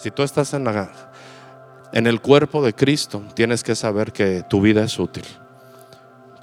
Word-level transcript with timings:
Si 0.00 0.10
tú 0.10 0.22
estás 0.22 0.54
en, 0.54 0.64
la, 0.64 0.90
en 1.92 2.06
el 2.06 2.22
cuerpo 2.22 2.64
de 2.64 2.72
Cristo, 2.72 3.22
tienes 3.34 3.62
que 3.62 3.74
saber 3.74 4.12
que 4.12 4.42
tu 4.48 4.62
vida 4.62 4.82
es 4.82 4.98
útil. 4.98 5.26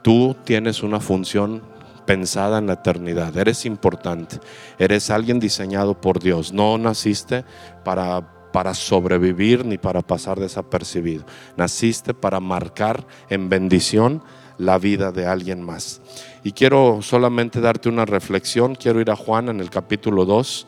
Tú 0.04 0.36
tienes 0.44 0.84
una 0.84 1.00
función 1.00 1.64
pensada 2.06 2.60
en 2.60 2.68
la 2.68 2.74
eternidad. 2.74 3.36
Eres 3.36 3.66
importante. 3.66 4.40
Eres 4.78 5.10
alguien 5.10 5.40
diseñado 5.40 6.00
por 6.00 6.20
Dios. 6.20 6.54
No 6.54 6.78
naciste 6.78 7.46
para 7.84 8.74
sobrevivir 8.76 9.66
ni 9.66 9.80
para 9.80 10.04
pasar 10.04 10.40
desapercibido. 10.40 11.26
Naciste 11.56 12.14
para 12.14 12.40
marcar 12.40 13.08
en 13.28 13.50
bendición 13.50 14.22
la 14.60 14.78
vida 14.78 15.12
de 15.12 15.26
alguien 15.26 15.64
más. 15.64 16.00
Y 16.44 16.52
quiero 16.52 17.00
solamente 17.02 17.60
darte 17.60 17.90
una 17.90 18.06
reflexión. 18.06 18.76
Quiero 18.76 19.02
ir 19.02 19.10
a 19.10 19.16
Juan 19.16 19.50
en 19.50 19.62
el 19.62 19.72
capítulo 19.72 20.26
2. 20.26 20.68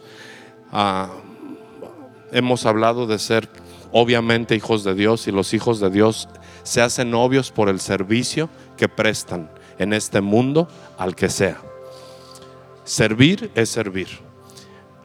Ah, 0.71 1.11
hemos 2.31 2.65
hablado 2.65 3.07
de 3.07 3.19
ser 3.19 3.49
obviamente 3.91 4.55
hijos 4.55 4.83
de 4.83 4.95
Dios 4.95 5.27
y 5.27 5.31
los 5.31 5.53
hijos 5.53 5.79
de 5.79 5.89
Dios 5.89 6.27
se 6.63 6.81
hacen 6.81 7.11
novios 7.11 7.51
por 7.51 7.69
el 7.69 7.79
servicio 7.79 8.49
que 8.77 8.87
prestan 8.87 9.49
en 9.77 9.93
este 9.93 10.21
mundo 10.21 10.67
al 10.97 11.15
que 11.15 11.29
sea. 11.29 11.57
Servir 12.83 13.51
es 13.55 13.69
servir, 13.69 14.07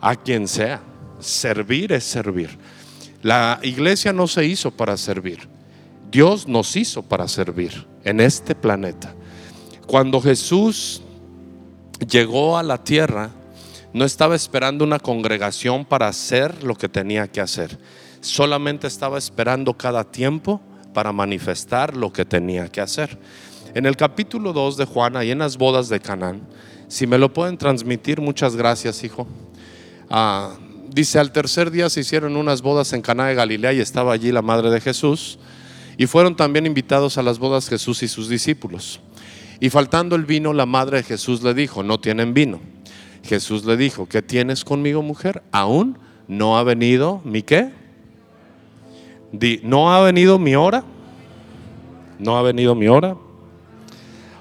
a 0.00 0.16
quien 0.16 0.48
sea. 0.48 0.82
Servir 1.20 1.92
es 1.92 2.04
servir. 2.04 2.58
La 3.22 3.58
iglesia 3.62 4.12
no 4.12 4.26
se 4.26 4.44
hizo 4.44 4.70
para 4.70 4.96
servir. 4.96 5.48
Dios 6.10 6.46
nos 6.46 6.76
hizo 6.76 7.02
para 7.02 7.26
servir 7.28 7.86
en 8.04 8.20
este 8.20 8.54
planeta. 8.54 9.14
Cuando 9.86 10.20
Jesús 10.20 11.02
llegó 12.08 12.58
a 12.58 12.62
la 12.62 12.82
tierra, 12.82 13.30
no 13.94 14.04
estaba 14.04 14.34
esperando 14.34 14.84
una 14.84 14.98
congregación 14.98 15.84
para 15.84 16.08
hacer 16.08 16.64
lo 16.64 16.74
que 16.74 16.88
tenía 16.88 17.28
que 17.28 17.40
hacer. 17.40 17.78
Solamente 18.20 18.88
estaba 18.88 19.16
esperando 19.16 19.72
cada 19.74 20.02
tiempo 20.02 20.60
para 20.92 21.12
manifestar 21.12 21.96
lo 21.96 22.12
que 22.12 22.24
tenía 22.24 22.68
que 22.68 22.80
hacer. 22.80 23.16
En 23.72 23.86
el 23.86 23.96
capítulo 23.96 24.52
2 24.52 24.78
de 24.78 24.84
Juan, 24.84 25.16
ahí 25.16 25.30
en 25.30 25.38
las 25.38 25.56
bodas 25.56 25.88
de 25.88 26.00
Canaán, 26.00 26.42
si 26.88 27.06
me 27.06 27.18
lo 27.18 27.32
pueden 27.32 27.56
transmitir, 27.56 28.20
muchas 28.20 28.56
gracias, 28.56 29.04
hijo. 29.04 29.28
Ah, 30.10 30.56
dice, 30.90 31.20
al 31.20 31.30
tercer 31.30 31.70
día 31.70 31.88
se 31.88 32.00
hicieron 32.00 32.36
unas 32.36 32.62
bodas 32.62 32.92
en 32.94 33.00
Caná 33.00 33.26
de 33.26 33.36
Galilea 33.36 33.74
y 33.74 33.80
estaba 33.80 34.12
allí 34.12 34.32
la 34.32 34.42
madre 34.42 34.70
de 34.70 34.80
Jesús. 34.80 35.38
Y 35.96 36.06
fueron 36.06 36.34
también 36.34 36.66
invitados 36.66 37.16
a 37.16 37.22
las 37.22 37.38
bodas 37.38 37.68
Jesús 37.68 38.02
y 38.02 38.08
sus 38.08 38.28
discípulos. 38.28 38.98
Y 39.60 39.70
faltando 39.70 40.16
el 40.16 40.24
vino, 40.24 40.52
la 40.52 40.66
madre 40.66 40.96
de 40.96 41.02
Jesús 41.04 41.44
le 41.44 41.54
dijo, 41.54 41.84
no 41.84 42.00
tienen 42.00 42.34
vino. 42.34 42.73
Jesús 43.24 43.64
le 43.64 43.76
dijo, 43.76 44.06
¿qué 44.06 44.22
tienes 44.22 44.64
conmigo, 44.64 45.02
mujer? 45.02 45.42
Aún 45.50 45.98
no 46.28 46.58
ha 46.58 46.62
venido 46.62 47.22
mi 47.24 47.42
qué? 47.42 47.72
¿No 49.62 49.92
ha 49.92 50.02
venido 50.02 50.38
mi 50.38 50.54
hora? 50.54 50.84
¿No 52.18 52.36
ha 52.36 52.42
venido 52.42 52.74
mi 52.74 52.86
hora? 52.86 53.16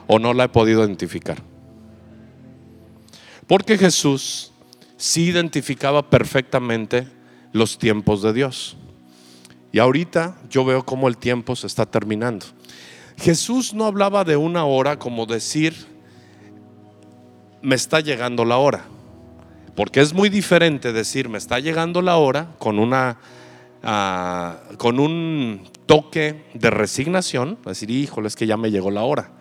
¿O 0.08 0.20
no 0.20 0.34
la 0.34 0.45
he 0.45 0.50
podido 0.50 0.84
identificar? 0.84 1.42
Porque 3.48 3.78
Jesús 3.78 4.52
sí 4.98 5.30
identificaba 5.30 6.09
perfectamente 6.09 7.08
los 7.54 7.78
tiempos 7.78 8.22
de 8.22 8.34
Dios. 8.34 8.78
Y 9.72 9.80
ahorita 9.80 10.38
yo 10.50 10.66
veo 10.66 10.86
cómo 10.86 11.08
el 11.08 11.17
tiempo 11.17 11.56
se 11.56 11.67
está 11.67 11.86
terminando. 11.86 12.45
Jesús 13.17 13.73
no 13.73 13.86
hablaba 13.86 14.23
de 14.23 14.36
una 14.38 14.66
hora 14.66 15.00
como 15.00 15.26
decir, 15.26 15.92
me 17.64 17.75
está 17.75 18.02
llegando 18.02 18.45
la 18.45 18.58
hora. 18.58 18.86
Porque 19.75 20.02
es 20.02 20.14
muy 20.14 20.30
diferente 20.30 20.94
decir, 20.94 21.30
me 21.30 21.39
está 21.39 21.59
llegando 21.59 22.02
la 22.02 22.17
hora 22.17 22.50
con 22.59 22.78
una... 22.78 23.17
Ah, 23.86 24.59
con 24.78 24.97
un 24.97 25.67
toque 25.86 26.45
de 26.53 26.70
resignación, 26.70 27.58
decir, 27.66 27.92
híjole, 27.92 28.30
es 28.30 28.36
que 28.38 28.48
ya 28.48 28.55
me 28.55 28.71
llegó 28.71 28.92
la 28.92 29.02
hora. 29.02 29.32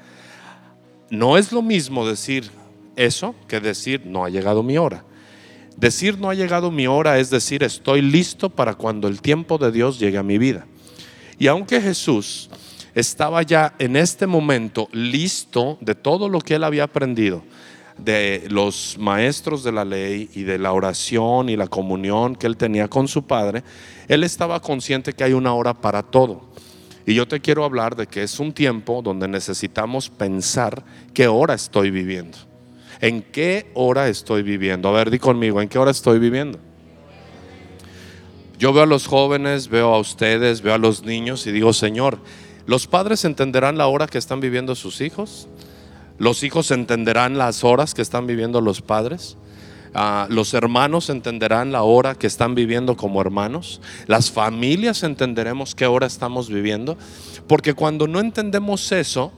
No 1.11 1.39
es 1.39 1.53
lo 1.53 1.63
mismo 1.63 2.09
decir 2.09 2.51
eso 2.97 3.37
que 3.47 3.61
decir, 3.61 4.03
no 4.05 4.25
ha 4.25 4.31
llegado 4.31 4.65
mi 4.65 4.79
hora. 4.79 5.05
Decir 5.77 6.19
no 6.19 6.29
ha 6.29 6.35
llegado 6.35 6.71
mi 6.71 6.87
hora 6.87 7.19
es 7.19 7.31
decir 7.31 7.63
estoy 7.63 8.03
listo 8.03 8.51
para 8.51 8.75
cuando 8.75 9.09
el 9.09 9.21
tiempo 9.23 9.59
de 9.59 9.71
Dios 9.71 9.99
llegue 9.99 10.19
a 10.19 10.23
mi 10.23 10.39
vida. 10.39 10.67
Y 11.39 11.47
aunque 11.47 11.81
Jesús 11.81 12.51
estaba 12.95 13.43
ya 13.43 13.75
en 13.79 13.97
este 13.97 14.27
momento 14.27 14.89
listo 14.93 15.79
de 15.81 15.95
todo 15.95 16.29
lo 16.29 16.41
que 16.41 16.57
él 16.57 16.65
había 16.65 16.85
aprendido, 16.85 17.43
de 18.05 18.47
los 18.49 18.97
maestros 18.99 19.63
de 19.65 19.73
la 19.73 19.85
ley 19.85 20.29
y 20.35 20.43
de 20.43 20.59
la 20.59 20.73
oración 20.73 21.49
y 21.49 21.57
la 21.57 21.69
comunión 21.69 22.37
que 22.37 22.47
él 22.47 22.57
tenía 22.57 22.89
con 22.89 23.09
su 23.09 23.27
Padre, 23.27 23.63
él 24.09 24.25
estaba 24.25 24.61
consciente 24.61 25.13
que 25.13 25.25
hay 25.25 25.33
una 25.33 25.55
hora 25.55 25.75
para 25.75 26.03
todo. 26.03 26.53
Y 27.07 27.15
yo 27.15 27.27
te 27.27 27.41
quiero 27.41 27.65
hablar 27.65 27.97
de 27.97 28.07
que 28.07 28.23
es 28.23 28.39
un 28.39 28.53
tiempo 28.53 29.03
donde 29.03 29.27
necesitamos 29.27 30.09
pensar 30.09 30.85
qué 31.13 31.27
hora 31.27 31.55
estoy 31.55 31.91
viviendo. 31.91 32.39
¿En 33.01 33.23
qué 33.23 33.71
hora 33.75 34.09
estoy 34.09 34.43
viviendo? 34.43 34.89
A 34.89 34.93
ver, 34.93 35.11
di 35.11 35.19
conmigo, 35.19 35.61
¿en 35.61 35.69
qué 35.69 35.79
hora 35.79 35.91
estoy 35.91 36.21
viviendo? 36.21 36.59
Yo 38.59 38.73
veo 38.73 38.85
a 38.85 38.87
los 38.87 39.09
jóvenes, 39.09 39.67
veo 39.67 39.93
a 39.93 39.99
ustedes, 39.99 40.63
veo 40.63 40.75
a 40.75 40.79
los 40.79 41.03
niños 41.03 41.45
y 41.49 41.51
digo, 41.51 41.73
Señor, 41.73 42.21
¿los 42.65 42.87
padres 42.87 43.25
entenderán 43.25 43.77
la 43.77 43.89
hora 43.89 44.07
que 44.07 44.19
están 44.19 44.39
viviendo 44.39 44.77
sus 44.77 45.01
hijos? 45.01 45.49
¿Los 46.19 46.43
hijos 46.43 46.71
entenderán 46.71 47.39
las 47.39 47.65
horas 47.65 47.95
que 47.95 48.03
están 48.03 48.27
viviendo 48.27 48.61
los 48.61 48.83
padres? 48.83 49.37
Ah, 49.95 50.27
los 50.31 50.55
hermanos 50.55 51.11
entenderán 51.11 51.71
la 51.71 51.83
hora 51.83 52.15
que 52.15 52.27
están 52.27 52.55
viviendo 52.55 52.97
como 52.97 53.21
hermanos. 53.21 53.81
Las 54.07 54.31
familias 54.31 55.03
entenderemos 55.03 55.75
qué 55.75 55.87
hora 55.87 56.07
estamos 56.07 56.49
viviendo. 56.49 56.97
Porque 57.47 57.75
cuando 57.75 58.07
no 58.07 58.21
entendemos 58.21 58.91
eso, 58.93 59.33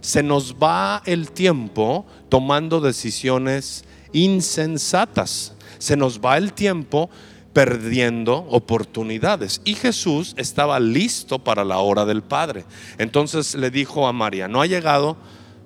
se 0.00 0.22
nos 0.22 0.54
va 0.54 1.02
el 1.04 1.30
tiempo 1.30 2.06
tomando 2.28 2.80
decisiones 2.80 3.84
insensatas. 4.12 5.54
Se 5.78 5.96
nos 5.96 6.20
va 6.20 6.38
el 6.38 6.52
tiempo 6.52 7.10
perdiendo 7.52 8.46
oportunidades. 8.50 9.60
Y 9.64 9.74
Jesús 9.74 10.34
estaba 10.38 10.80
listo 10.80 11.38
para 11.40 11.64
la 11.64 11.78
hora 11.78 12.04
del 12.04 12.22
Padre. 12.22 12.64
Entonces 12.98 13.54
le 13.54 13.70
dijo 13.70 14.06
a 14.06 14.12
María, 14.12 14.48
no 14.48 14.62
ha 14.62 14.66
llegado 14.66 15.16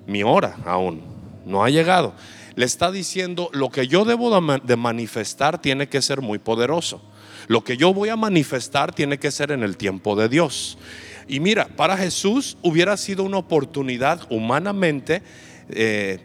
mi 0.07 0.23
hora 0.23 0.57
aún, 0.65 1.01
no 1.45 1.63
ha 1.63 1.69
llegado. 1.69 2.13
Le 2.55 2.65
está 2.65 2.91
diciendo, 2.91 3.49
lo 3.51 3.69
que 3.69 3.87
yo 3.87 4.05
debo 4.05 4.39
de 4.63 4.75
manifestar 4.75 5.61
tiene 5.61 5.87
que 5.89 6.01
ser 6.01 6.21
muy 6.21 6.37
poderoso. 6.37 7.01
Lo 7.47 7.63
que 7.63 7.77
yo 7.77 7.93
voy 7.93 8.09
a 8.09 8.15
manifestar 8.15 8.93
tiene 8.93 9.17
que 9.17 9.31
ser 9.31 9.51
en 9.51 9.63
el 9.63 9.75
tiempo 9.75 10.15
de 10.15 10.29
Dios. 10.29 10.77
Y 11.27 11.39
mira, 11.39 11.67
para 11.67 11.97
Jesús 11.97 12.57
hubiera 12.61 12.95
sido 12.97 13.23
una 13.23 13.37
oportunidad 13.37 14.21
humanamente 14.29 15.23
eh, 15.69 16.19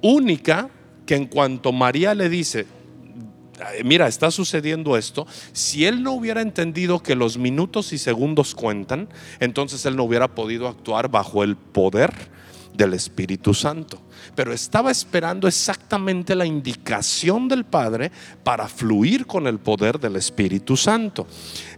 única 0.00 0.70
que 1.04 1.14
en 1.14 1.26
cuanto 1.26 1.72
María 1.72 2.14
le 2.14 2.28
dice, 2.28 2.66
mira, 3.84 4.08
está 4.08 4.30
sucediendo 4.30 4.96
esto, 4.96 5.26
si 5.52 5.86
él 5.86 6.02
no 6.02 6.12
hubiera 6.12 6.42
entendido 6.42 7.02
que 7.02 7.14
los 7.14 7.38
minutos 7.38 7.92
y 7.92 7.98
segundos 7.98 8.54
cuentan, 8.54 9.08
entonces 9.40 9.84
él 9.86 9.96
no 9.96 10.04
hubiera 10.04 10.34
podido 10.34 10.68
actuar 10.68 11.08
bajo 11.10 11.42
el 11.42 11.56
poder 11.56 12.12
del 12.76 12.94
Espíritu 12.94 13.54
Santo. 13.54 14.00
Pero 14.34 14.52
estaba 14.52 14.90
esperando 14.90 15.48
exactamente 15.48 16.34
la 16.34 16.46
indicación 16.46 17.48
del 17.48 17.64
Padre 17.64 18.10
para 18.44 18.68
fluir 18.68 19.26
con 19.26 19.46
el 19.46 19.58
poder 19.58 19.98
del 19.98 20.16
Espíritu 20.16 20.76
Santo. 20.76 21.26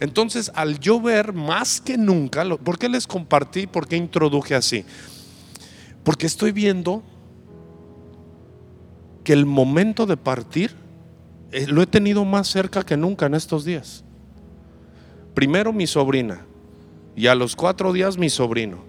Entonces, 0.01 0.51
al 0.55 0.79
yo 0.81 1.01
ver 1.01 1.33
más 1.33 1.81
que 1.81 1.97
nunca, 1.97 2.45
¿por 2.57 2.79
qué 2.79 2.89
les 2.89 3.07
compartí? 3.07 3.67
¿Por 3.67 3.87
qué 3.87 3.97
introduje 3.97 4.55
así? 4.55 4.85
Porque 6.05 6.27
estoy 6.27 6.53
viendo 6.53 7.03
que 9.25 9.33
el 9.33 9.45
momento 9.45 10.07
de 10.07 10.17
partir 10.17 10.75
eh, 11.53 11.67
lo 11.67 11.83
he 11.83 11.87
tenido 11.87 12.25
más 12.25 12.49
cerca 12.49 12.83
que 12.83 12.97
nunca 12.97 13.27
en 13.27 13.35
estos 13.35 13.65
días. 13.65 14.05
Primero 15.35 15.73
mi 15.73 15.87
sobrina 15.87 16.47
y 17.15 17.27
a 17.27 17.35
los 17.35 17.55
cuatro 17.55 17.93
días 17.93 18.19
mi 18.19 18.31
sobrino. 18.31 18.88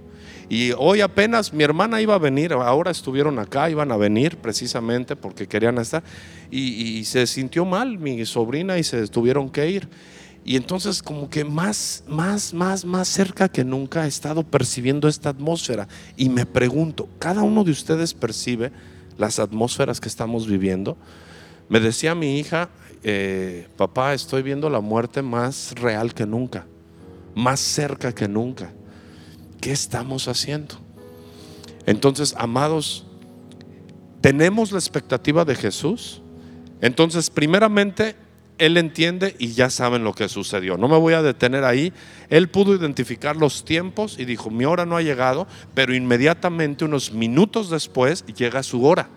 Y 0.49 0.71
hoy 0.75 1.01
apenas 1.01 1.53
mi 1.53 1.63
hermana 1.63 2.01
iba 2.01 2.15
a 2.15 2.17
venir, 2.17 2.53
ahora 2.53 2.89
estuvieron 2.89 3.37
acá, 3.37 3.69
iban 3.69 3.91
a 3.91 3.97
venir 3.97 4.37
precisamente 4.37 5.15
porque 5.15 5.47
querían 5.47 5.77
estar. 5.77 6.03
Y, 6.49 7.05
se 7.05 7.27
sintió 7.27 7.65
mal 7.65 7.99
mi 7.99 8.25
sobrina 8.25 8.79
y 8.79 8.83
se 8.83 9.07
tuvieron 9.07 9.49
que 9.51 9.69
ir. 9.69 9.87
Y 10.43 10.55
entonces 10.55 11.03
como 11.03 11.29
que 11.29 11.43
más, 11.45 12.03
más, 12.07 12.55
más, 12.55 12.83
más 12.83 13.07
cerca 13.07 13.47
que 13.47 13.63
nunca 13.63 14.05
he 14.05 14.07
estado 14.07 14.41
percibiendo 14.41 15.07
esta 15.07 15.29
atmósfera. 15.29 15.87
Y 16.17 16.29
me 16.29 16.47
pregunto, 16.47 17.07
¿cada 17.19 17.43
uno 17.43 17.63
de 17.63 17.69
ustedes 17.69 18.15
percibe 18.15 18.71
las 19.19 19.37
atmósferas 19.37 19.99
que 19.99 20.09
estamos 20.09 20.47
viviendo? 20.47 20.97
Me 21.67 21.79
decía 21.79 22.15
mi 22.15 22.39
hija, 22.39 22.69
eh, 23.03 23.67
papá, 23.77 24.15
estoy 24.15 24.41
viendo 24.41 24.71
la 24.71 24.79
muerte 24.79 25.21
más 25.21 25.73
real 25.75 26.15
que 26.15 26.25
nunca, 26.25 26.65
más 27.35 27.59
cerca 27.59 28.15
que 28.15 28.27
nunca. 28.27 28.73
¿Qué 29.61 29.71
estamos 29.71 30.27
haciendo? 30.27 30.75
Entonces, 31.85 32.35
amados, 32.37 33.05
¿tenemos 34.21 34.71
la 34.71 34.79
expectativa 34.79 35.43
de 35.45 35.55
Jesús? 35.55 36.21
Entonces, 36.81 37.29
primeramente, 37.29 38.15
él 38.57 38.77
entiende 38.77 39.35
y 39.39 39.53
ya 39.53 39.69
saben 39.69 40.03
lo 40.03 40.13
que 40.13 40.29
sucedió. 40.29 40.77
No 40.77 40.87
me 40.87 40.97
voy 40.97 41.13
a 41.13 41.21
detener 41.21 41.63
ahí. 41.63 41.93
Él 42.29 42.49
pudo 42.49 42.75
identificar 42.75 43.35
los 43.35 43.65
tiempos 43.65 44.17
y 44.19 44.25
dijo, 44.25 44.49
mi 44.49 44.65
hora 44.65 44.85
no 44.85 44.97
ha 44.97 45.01
llegado, 45.01 45.47
pero 45.73 45.95
inmediatamente 45.95 46.85
unos 46.85 47.11
minutos 47.11 47.69
después 47.69 48.25
llega 48.25 48.61
su 48.63 48.85
hora. 48.85 49.09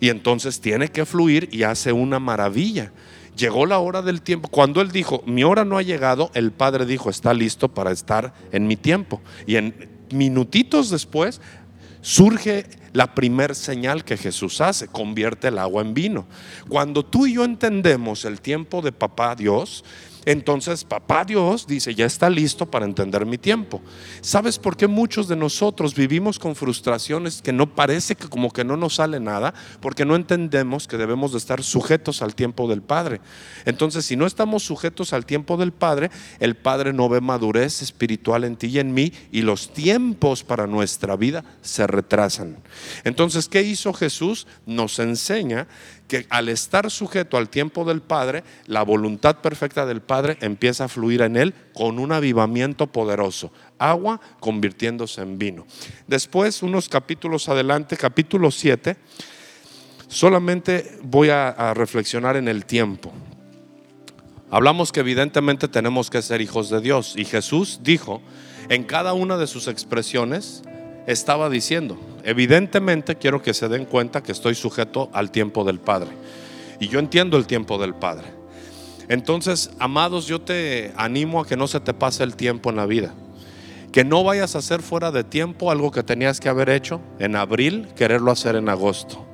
Y 0.00 0.08
entonces 0.08 0.60
tiene 0.60 0.88
que 0.88 1.04
fluir 1.04 1.48
y 1.52 1.62
hace 1.62 1.92
una 1.92 2.18
maravilla. 2.18 2.90
Llegó 3.36 3.66
la 3.66 3.78
hora 3.78 4.02
del 4.02 4.22
tiempo. 4.22 4.48
Cuando 4.48 4.80
él 4.80 4.90
dijo, 4.90 5.22
mi 5.26 5.44
hora 5.44 5.64
no 5.64 5.78
ha 5.78 5.82
llegado, 5.82 6.30
el 6.34 6.52
Padre 6.52 6.86
dijo, 6.86 7.10
está 7.10 7.32
listo 7.32 7.68
para 7.68 7.90
estar 7.90 8.34
en 8.52 8.66
mi 8.66 8.76
tiempo. 8.76 9.20
Y 9.46 9.56
en 9.56 9.88
minutitos 10.10 10.90
después 10.90 11.40
surge 12.02 12.66
la 12.92 13.14
primer 13.14 13.54
señal 13.54 14.04
que 14.04 14.16
Jesús 14.16 14.60
hace, 14.60 14.88
convierte 14.88 15.48
el 15.48 15.58
agua 15.58 15.82
en 15.82 15.94
vino. 15.94 16.26
Cuando 16.68 17.04
tú 17.04 17.26
y 17.26 17.34
yo 17.34 17.44
entendemos 17.44 18.24
el 18.24 18.40
tiempo 18.40 18.82
de 18.82 18.92
papá 18.92 19.36
Dios, 19.36 19.84
entonces 20.24 20.84
papá 20.84 21.24
Dios 21.24 21.66
dice, 21.66 21.94
ya 21.94 22.06
está 22.06 22.28
listo 22.28 22.70
para 22.70 22.84
entender 22.84 23.24
mi 23.26 23.38
tiempo. 23.38 23.80
¿Sabes 24.20 24.58
por 24.58 24.76
qué 24.76 24.86
muchos 24.86 25.28
de 25.28 25.36
nosotros 25.36 25.94
vivimos 25.94 26.38
con 26.38 26.54
frustraciones 26.54 27.42
que 27.42 27.52
no 27.52 27.74
parece 27.74 28.14
que 28.14 28.28
como 28.28 28.50
que 28.50 28.64
no 28.64 28.76
nos 28.76 28.96
sale 28.96 29.20
nada? 29.20 29.54
Porque 29.80 30.04
no 30.04 30.16
entendemos 30.16 30.86
que 30.86 30.96
debemos 30.96 31.32
de 31.32 31.38
estar 31.38 31.62
sujetos 31.62 32.22
al 32.22 32.34
tiempo 32.34 32.68
del 32.68 32.82
Padre. 32.82 33.20
Entonces, 33.64 34.04
si 34.04 34.16
no 34.16 34.26
estamos 34.26 34.62
sujetos 34.62 35.12
al 35.12 35.26
tiempo 35.26 35.56
del 35.56 35.72
Padre, 35.72 36.10
el 36.38 36.56
Padre 36.56 36.92
no 36.92 37.08
ve 37.08 37.20
madurez 37.20 37.82
espiritual 37.82 38.44
en 38.44 38.56
ti 38.56 38.68
y 38.68 38.78
en 38.78 38.92
mí 38.92 39.12
y 39.32 39.42
los 39.42 39.72
tiempos 39.72 40.44
para 40.44 40.66
nuestra 40.66 41.16
vida 41.16 41.44
se 41.62 41.86
retrasan. 41.86 42.58
Entonces, 43.04 43.48
¿qué 43.48 43.62
hizo 43.62 43.92
Jesús? 43.92 44.46
Nos 44.66 44.98
enseña 44.98 45.66
que 46.10 46.26
al 46.28 46.48
estar 46.48 46.90
sujeto 46.90 47.36
al 47.36 47.48
tiempo 47.48 47.84
del 47.84 48.02
Padre, 48.02 48.42
la 48.66 48.82
voluntad 48.82 49.36
perfecta 49.36 49.86
del 49.86 50.00
Padre 50.00 50.36
empieza 50.40 50.86
a 50.86 50.88
fluir 50.88 51.22
en 51.22 51.36
él 51.36 51.54
con 51.72 52.00
un 52.00 52.10
avivamiento 52.10 52.88
poderoso. 52.88 53.52
Agua 53.78 54.20
convirtiéndose 54.40 55.22
en 55.22 55.38
vino. 55.38 55.66
Después, 56.08 56.64
unos 56.64 56.88
capítulos 56.88 57.48
adelante, 57.48 57.96
capítulo 57.96 58.50
7, 58.50 58.96
solamente 60.08 60.98
voy 61.04 61.28
a, 61.28 61.50
a 61.50 61.74
reflexionar 61.74 62.36
en 62.36 62.48
el 62.48 62.66
tiempo. 62.66 63.12
Hablamos 64.50 64.90
que 64.90 64.98
evidentemente 64.98 65.68
tenemos 65.68 66.10
que 66.10 66.22
ser 66.22 66.40
hijos 66.40 66.70
de 66.70 66.80
Dios 66.80 67.14
y 67.16 67.24
Jesús 67.24 67.82
dijo 67.84 68.20
en 68.68 68.82
cada 68.82 69.12
una 69.12 69.36
de 69.36 69.46
sus 69.46 69.68
expresiones, 69.68 70.64
estaba 71.10 71.50
diciendo, 71.50 71.98
evidentemente 72.24 73.16
quiero 73.16 73.42
que 73.42 73.54
se 73.54 73.68
den 73.68 73.84
cuenta 73.84 74.22
que 74.22 74.32
estoy 74.32 74.54
sujeto 74.54 75.10
al 75.12 75.30
tiempo 75.30 75.64
del 75.64 75.80
Padre. 75.80 76.10
Y 76.78 76.88
yo 76.88 76.98
entiendo 76.98 77.36
el 77.36 77.46
tiempo 77.46 77.78
del 77.78 77.94
Padre. 77.94 78.26
Entonces, 79.08 79.70
amados, 79.78 80.26
yo 80.26 80.40
te 80.40 80.92
animo 80.96 81.40
a 81.40 81.46
que 81.46 81.56
no 81.56 81.66
se 81.66 81.80
te 81.80 81.92
pase 81.92 82.22
el 82.22 82.36
tiempo 82.36 82.70
en 82.70 82.76
la 82.76 82.86
vida. 82.86 83.12
Que 83.92 84.04
no 84.04 84.22
vayas 84.22 84.54
a 84.54 84.60
hacer 84.60 84.82
fuera 84.82 85.10
de 85.10 85.24
tiempo 85.24 85.70
algo 85.70 85.90
que 85.90 86.04
tenías 86.04 86.38
que 86.38 86.48
haber 86.48 86.70
hecho 86.70 87.00
en 87.18 87.34
abril, 87.34 87.88
quererlo 87.96 88.30
hacer 88.30 88.54
en 88.54 88.68
agosto. 88.68 89.26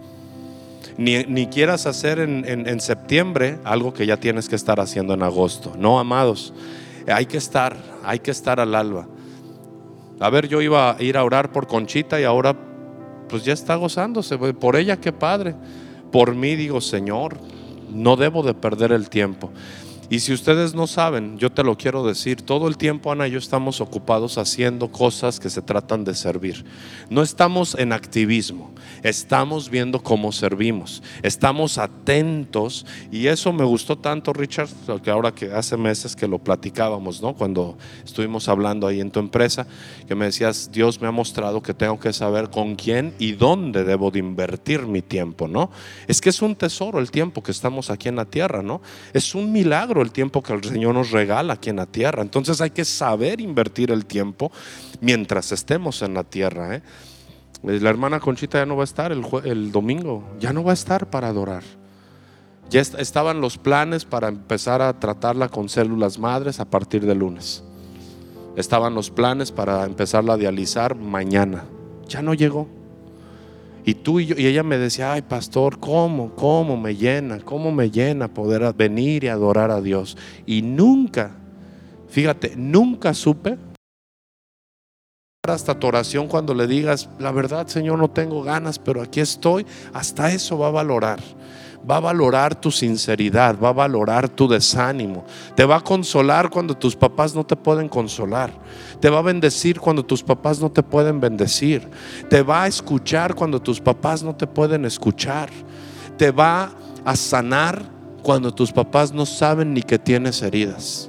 Ni, 0.97 1.47
quieras 1.49 1.85
hacer 1.85 2.21
en, 2.21 2.47
en 2.47 2.81
septiembre 2.81 3.59
algo 3.65 3.93
que 3.93 4.07
ya 4.07 4.17
tienes 4.17 4.49
que 4.49 4.57
estar 4.57 4.81
haciendo 4.81 5.13
en 5.13 5.23
agosto. 5.23 5.75
No, 5.79 6.01
amados, 6.01 6.55
hay 7.07 7.27
que 7.27 7.37
estar, 7.37 7.77
hay 8.03 8.21
que 8.21 8.31
estar 8.31 8.61
al 8.61 8.75
alba. 8.75 9.07
A 10.19 10.31
ver, 10.31 10.49
yo 10.49 10.63
iba 10.63 10.97
a 10.97 11.03
ir 11.03 11.17
a 11.17 11.25
orar 11.25 11.53
por 11.53 11.67
Conchita 11.67 12.21
y 12.21 12.25
ahora 12.25 12.57
pues 13.29 13.45
ya 13.45 13.53
está 13.53 13.77
gozándose. 13.77 14.39
Por 14.39 14.77
ella, 14.77 14.99
qué 14.99 15.13
padre. 15.13 15.55
Por 16.11 16.35
mí 16.35 16.57
digo, 16.57 16.81
Señor, 16.81 17.39
no 17.91 18.17
debo 18.17 18.43
de 18.43 18.55
perder 18.55 18.93
el 18.93 19.11
tiempo. 19.11 19.51
Y 20.09 20.21
si 20.21 20.33
ustedes 20.33 20.75
no 20.75 20.87
saben, 20.87 21.37
yo 21.37 21.51
te 21.51 21.65
lo 21.65 21.77
quiero 21.77 22.07
decir, 22.07 22.43
todo 22.43 22.69
el 22.69 22.77
tiempo 22.77 23.11
Ana 23.11 23.27
y 23.27 23.33
yo 23.33 23.39
estamos 23.39 23.81
ocupados 23.81 24.39
haciendo 24.39 24.93
cosas 24.93 25.41
que 25.41 25.51
se 25.51 25.63
tratan 25.63 26.05
de 26.05 26.15
servir. 26.15 26.65
No 27.11 27.23
estamos 27.23 27.75
en 27.75 27.93
activismo, 27.93 28.73
estamos 29.03 29.69
viendo 29.69 30.03
cómo 30.03 30.31
servimos, 30.31 31.03
estamos 31.23 31.79
atentos 31.79 32.87
y 33.11 33.27
eso 33.27 33.53
me 33.53 33.65
gustó 33.65 33.99
tanto 33.99 34.33
Richard, 34.33 34.69
que 35.03 35.11
ahora 35.11 35.33
que 35.33 35.53
hace 35.53 35.77
meses 35.77 36.15
que 36.15 36.29
lo 36.29 36.39
platicábamos, 36.39 37.21
¿no? 37.21 37.35
Cuando 37.35 37.77
estuvimos 38.05 38.49
hablando 38.49 38.87
ahí 38.87 39.01
en 39.01 39.11
tu 39.11 39.19
empresa, 39.19 39.67
que 40.07 40.15
me 40.15 40.27
decías, 40.27 40.71
Dios 40.71 41.01
me 41.01 41.09
ha 41.09 41.13
mostrado 41.13 41.63
que 41.63 41.75
tengo 41.75 41.99
que 41.99 42.13
saber 42.13 42.51
con 42.51 42.77
quién 42.77 43.13
y 43.19 43.33
dónde 43.33 43.83
debo 43.83 44.13
de 44.13 44.21
invertir 44.21 44.87
mi 44.87 45.03
tiempo, 45.03 45.49
¿no? 45.49 45.71
Es 46.07 46.21
que 46.21 46.31
es 46.31 46.43
un 46.43 46.55
tesoro 46.55 47.01
el 47.01 47.11
tiempo 47.11 47.43
que 47.43 47.51
estamos 47.51 47.91
aquí 47.91 48.09
en 48.09 48.17
la 48.17 48.25
tierra, 48.25 48.63
¿no? 48.63 48.81
Es 49.13 49.35
un 49.35 49.51
milagro 49.51 49.96
el 50.03 50.13
tiempo 50.13 50.43
que 50.43 50.53
el 50.53 50.63
Señor 50.65 50.95
nos 50.95 51.11
regala 51.11 51.55
aquí 51.55 51.71
en 51.71 51.77
la 51.77 51.87
tierra. 51.87 52.23
Entonces 52.23 52.61
hay 52.61 52.71
que 52.71 52.85
saber 52.85 53.41
invertir 53.41 53.91
el 53.91 54.07
tiempo 54.07 54.53
mientras 55.01 55.53
estemos 55.53 56.03
en 56.03 56.15
la 56.15 56.25
tierra. 56.25 56.77
¿eh? 56.77 56.83
La 57.63 57.91
hermana 57.91 58.21
Conchita 58.21 58.59
ya 58.59 58.67
no 58.67 58.77
va 58.77 58.83
a 58.83 58.85
estar 58.85 59.13
el, 59.13 59.73
domingo, 59.73 60.25
ya 60.39 60.53
no 60.53 60.63
va 60.63 60.71
a 60.71 60.75
estar 60.75 61.11
para 61.11 61.29
adorar. 61.29 61.63
Ya 62.69 62.81
estaban 62.81 63.41
los 63.41 63.59
planes 63.59 64.05
para 64.05 64.29
empezar 64.29 64.83
a 64.83 64.99
tratarla 64.99 65.49
con 65.49 65.69
células 65.69 66.19
madres 66.19 66.59
a 66.61 66.65
partir 66.65 67.07
de 67.07 67.15
lunes. 67.15 67.63
Estaban 68.57 68.95
los 68.95 69.11
planes 69.11 69.53
para 69.53 69.85
empezarla 69.85 70.35
a 70.35 70.37
dializar 70.37 70.97
mañana. 70.97 71.65
Ya 72.09 72.23
no 72.23 72.35
llegó. 72.35 72.76
Y 73.87 73.95
tú 73.95 74.19
y 74.19 74.27
yo, 74.27 74.35
y 74.37 74.47
ella 74.47 74.65
me 74.65 74.79
decía, 74.79 75.13
ay 75.13 75.23
pastor, 75.23 75.79
¿cómo? 75.79 76.35
¿Cómo 76.35 76.77
me 76.77 76.97
llena? 76.97 77.39
¿Cómo 77.39 77.71
me 77.71 77.89
llena 77.89 78.27
poder 78.27 78.75
venir 78.75 79.23
y 79.23 79.29
adorar 79.29 79.71
a 79.71 79.81
Dios? 79.81 80.17
Y 80.45 80.63
nunca, 80.63 81.31
fíjate, 82.09 82.55
nunca 82.57 83.15
supe 83.15 83.57
hasta 85.45 85.79
tu 85.79 85.87
oración 85.87 86.27
cuando 86.27 86.53
le 86.53 86.67
digas, 86.67 87.09
la 87.21 87.31
verdad 87.31 87.69
Señor, 87.69 88.01
no 88.01 88.11
tengo 88.11 88.43
ganas, 88.43 88.81
pero 88.81 89.01
aquí 89.01 89.21
estoy, 89.21 89.65
hasta 89.93 90.33
eso 90.33 90.59
va 90.59 90.67
a 90.67 90.73
valorar 90.73 91.21
va 91.89 91.97
a 91.97 92.01
valorar 92.01 92.61
tu 92.61 92.71
sinceridad, 92.71 93.59
va 93.59 93.69
a 93.69 93.73
valorar 93.73 94.29
tu 94.29 94.49
desánimo, 94.49 95.25
te 95.55 95.65
va 95.65 95.77
a 95.77 95.81
consolar 95.81 96.51
cuando 96.51 96.77
tus 96.77 96.97
papás 96.97 97.35
no 97.35 97.45
te 97.45 97.55
pueden 97.55 97.89
consolar, 97.89 98.51
te 99.01 99.09
va 99.09 99.21
a 99.21 99.23
bendecir 99.23 99.79
cuando 99.79 100.05
tus 100.05 100.23
papás 100.23 100.59
no 100.59 100.71
te 100.71 100.83
pueden 100.83 101.21
bendecir, 101.21 101.89
te 102.29 102.43
va 102.43 102.65
a 102.65 102.67
escuchar 102.67 103.35
cuando 103.35 103.63
tus 103.63 103.81
papás 103.81 104.23
no 104.23 104.35
te 104.35 104.47
pueden 104.47 104.85
escuchar, 104.85 105.49
te 106.17 106.33
va 106.33 106.73
a 107.05 107.15
sanar 107.15 107.83
cuando 108.23 108.53
tus 108.53 108.73
papás 108.73 109.13
no 109.13 109.25
saben 109.25 109.73
ni 109.73 109.83
que 109.83 109.99
tienes 109.99 110.43
heridas, 110.43 111.09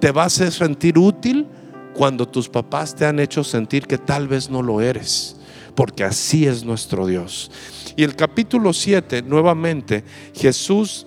te 0.00 0.12
va 0.12 0.24
a 0.24 0.26
hacer 0.26 0.52
sentir 0.52 0.98
útil 0.98 1.46
cuando 1.94 2.28
tus 2.28 2.48
papás 2.48 2.94
te 2.94 3.06
han 3.06 3.20
hecho 3.20 3.42
sentir 3.42 3.86
que 3.86 3.96
tal 3.96 4.28
vez 4.28 4.50
no 4.50 4.60
lo 4.60 4.82
eres, 4.82 5.36
porque 5.74 6.04
así 6.04 6.46
es 6.46 6.64
nuestro 6.64 7.06
Dios. 7.06 7.50
Y 7.96 8.04
el 8.04 8.16
capítulo 8.16 8.72
7, 8.72 9.22
nuevamente, 9.22 10.04
Jesús 10.34 11.06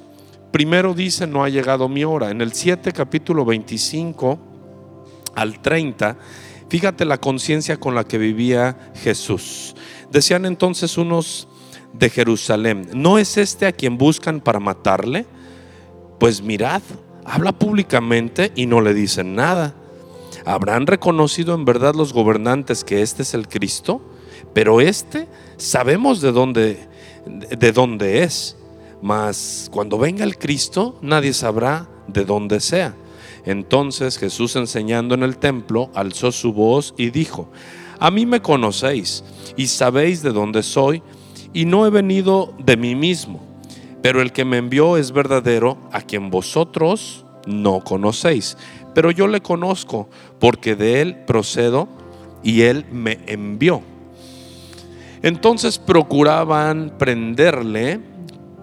primero 0.52 0.94
dice, 0.94 1.28
no 1.28 1.44
ha 1.44 1.50
llegado 1.50 1.90
mi 1.90 2.04
hora. 2.04 2.32
En 2.32 2.42
el 2.42 2.54
7, 2.54 2.92
capítulo 2.92 3.46
25 3.46 4.40
al 5.36 5.62
30, 5.62 6.18
fíjate 6.70 7.06
la 7.06 7.20
conciencia 7.20 7.78
con 7.78 7.96
la 7.96 8.04
que 8.04 8.18
vivía 8.18 8.92
Jesús. 8.96 9.76
Decían 10.12 10.46
entonces 10.46 10.98
unos 10.98 11.48
de 11.94 12.10
Jerusalén, 12.10 12.90
¿no 12.94 13.18
es 13.18 13.38
este 13.38 13.66
a 13.66 13.72
quien 13.72 13.98
buscan 13.98 14.40
para 14.40 14.60
matarle? 14.60 15.26
Pues 16.20 16.42
mirad, 16.42 16.82
habla 17.26 17.52
públicamente 17.52 18.52
y 18.56 18.66
no 18.66 18.82
le 18.82 18.94
dicen 18.94 19.36
nada. 19.36 19.76
¿Habrán 20.46 20.88
reconocido 20.88 21.54
en 21.54 21.66
verdad 21.66 21.94
los 21.94 22.14
gobernantes 22.14 22.84
que 22.84 23.02
este 23.02 23.24
es 23.24 23.34
el 23.34 23.48
Cristo? 23.48 24.02
Pero 24.58 24.82
este 24.82 25.28
sabemos 25.58 26.20
de 26.20 26.32
dónde, 26.32 26.80
de 27.28 27.72
dónde 27.72 28.24
es. 28.24 28.58
Mas 29.04 29.70
cuando 29.72 30.00
venga 30.00 30.24
el 30.24 30.40
Cristo, 30.40 30.98
nadie 31.04 31.32
sabrá 31.34 31.88
de 32.08 32.26
dónde 32.26 32.60
sea. 32.60 32.96
Entonces 33.46 34.18
Jesús 34.18 34.56
enseñando 34.56 35.14
en 35.14 35.22
el 35.22 35.38
templo, 35.38 35.92
alzó 35.94 36.32
su 36.32 36.54
voz 36.54 36.96
y 36.98 37.12
dijo, 37.12 37.52
a 38.00 38.10
mí 38.10 38.26
me 38.26 38.42
conocéis 38.42 39.24
y 39.56 39.68
sabéis 39.68 40.24
de 40.24 40.32
dónde 40.32 40.64
soy, 40.64 41.04
y 41.54 41.66
no 41.66 41.86
he 41.86 41.92
venido 41.92 42.56
de 42.58 42.78
mí 42.78 42.96
mismo, 42.96 43.40
pero 44.02 44.24
el 44.24 44.32
que 44.32 44.44
me 44.44 44.58
envió 44.58 44.98
es 44.98 45.12
verdadero, 45.12 45.78
a 45.92 46.02
quien 46.02 46.32
vosotros 46.32 47.28
no 47.46 47.82
conocéis. 47.82 48.58
Pero 48.96 49.12
yo 49.12 49.28
le 49.28 49.40
conozco, 49.40 50.10
porque 50.40 50.76
de 50.76 51.02
él 51.02 51.16
procedo 51.28 51.88
y 52.42 52.62
él 52.62 52.88
me 52.92 53.20
envió. 53.28 53.84
Entonces 55.22 55.80
procuraban 55.80 56.94
prenderle, 56.98 58.00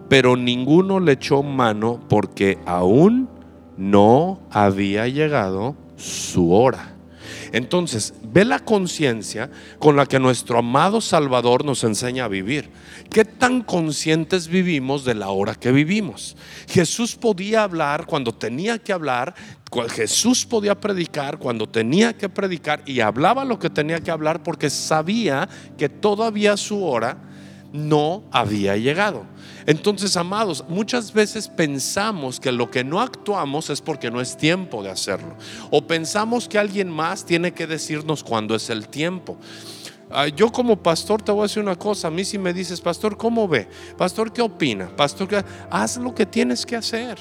pero 0.09 0.37
ninguno 0.37 1.01
le 1.01 1.13
echó 1.13 1.43
mano 1.43 2.01
porque 2.09 2.59
aún 2.67 3.29
no 3.77 4.39
había 4.51 5.09
llegado 5.09 5.75
su 5.97 6.53
hora. 6.53 6.94
Entonces, 7.52 8.14
ve 8.23 8.45
la 8.45 8.59
conciencia 8.59 9.50
con 9.78 9.97
la 9.97 10.07
que 10.07 10.19
nuestro 10.19 10.59
amado 10.59 11.00
Salvador 11.00 11.64
nos 11.64 11.85
enseña 11.85 12.25
a 12.25 12.28
vivir. 12.28 12.71
¿Qué 13.11 13.25
tan 13.25 13.62
conscientes 13.62 14.49
vivimos 14.49 15.04
de 15.04 15.14
la 15.14 15.28
hora 15.28 15.54
que 15.54 15.73
vivimos? 15.73 16.37
Jesús 16.69 17.16
podía 17.16 17.62
hablar 17.62 18.07
cuando 18.07 18.33
tenía 18.33 18.78
que 18.78 18.93
hablar, 18.93 19.35
Jesús 19.90 20.47
podía 20.47 20.81
predicar 20.81 21.38
cuando 21.38 21.69
tenía 21.69 22.16
que 22.16 22.28
predicar 22.28 22.83
y 22.87 23.00
hablaba 23.00 23.45
lo 23.45 23.59
que 23.59 23.71
tenía 23.71 24.00
que 24.00 24.11
hablar 24.11 24.43
porque 24.43 24.71
sabía 24.71 25.49
que 25.76 25.88
todavía 25.88 26.57
su 26.57 26.85
hora 26.85 27.19
no 27.75 28.23
había 28.31 28.76
llegado. 28.76 29.26
Entonces, 29.66 30.16
amados, 30.16 30.64
muchas 30.69 31.12
veces 31.12 31.49
pensamos 31.49 32.38
que 32.38 32.52
lo 32.52 32.71
que 32.71 32.85
no 32.85 33.00
actuamos 33.00 33.69
es 33.69 33.81
porque 33.81 34.12
no 34.12 34.21
es 34.21 34.37
tiempo 34.37 34.85
de 34.85 34.90
hacerlo. 34.90 35.35
O 35.73 35.85
pensamos 35.85 36.49
que 36.49 36.57
alguien 36.57 36.88
más 36.88 37.26
tiene 37.26 37.52
que 37.52 37.66
decirnos 37.66 38.23
cuándo 38.23 38.54
es 38.54 38.71
el 38.71 38.87
tiempo. 38.87 39.37
Yo 40.37 40.52
como 40.52 40.81
pastor 40.81 41.21
te 41.21 41.33
voy 41.33 41.40
a 41.40 41.43
decir 41.45 41.62
una 41.64 41.75
cosa, 41.75 42.07
a 42.07 42.11
mí 42.12 42.25
si 42.25 42.38
me 42.38 42.52
dices, 42.52 42.81
pastor, 42.81 43.16
¿cómo 43.16 43.49
ve? 43.49 43.66
Pastor, 43.99 44.33
¿qué 44.33 44.40
opina? 44.40 44.88
Pastor, 44.95 45.45
haz 45.69 45.97
lo 45.97 46.14
que 46.14 46.26
tienes 46.26 46.64
que 46.64 46.76
hacer. 46.76 47.19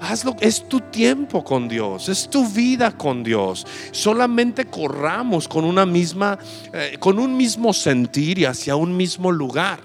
Hazlo, 0.00 0.34
es 0.40 0.66
tu 0.66 0.80
tiempo 0.80 1.44
con 1.44 1.68
Dios, 1.68 2.08
es 2.08 2.28
tu 2.30 2.48
vida 2.48 2.90
con 2.92 3.22
Dios. 3.22 3.66
Solamente 3.92 4.64
corramos 4.64 5.46
con 5.46 5.64
una 5.64 5.84
misma, 5.84 6.38
eh, 6.72 6.96
con 6.98 7.18
un 7.18 7.36
mismo 7.36 7.72
sentir 7.74 8.38
y 8.38 8.46
hacia 8.46 8.76
un 8.76 8.96
mismo 8.96 9.30
lugar. 9.30 9.80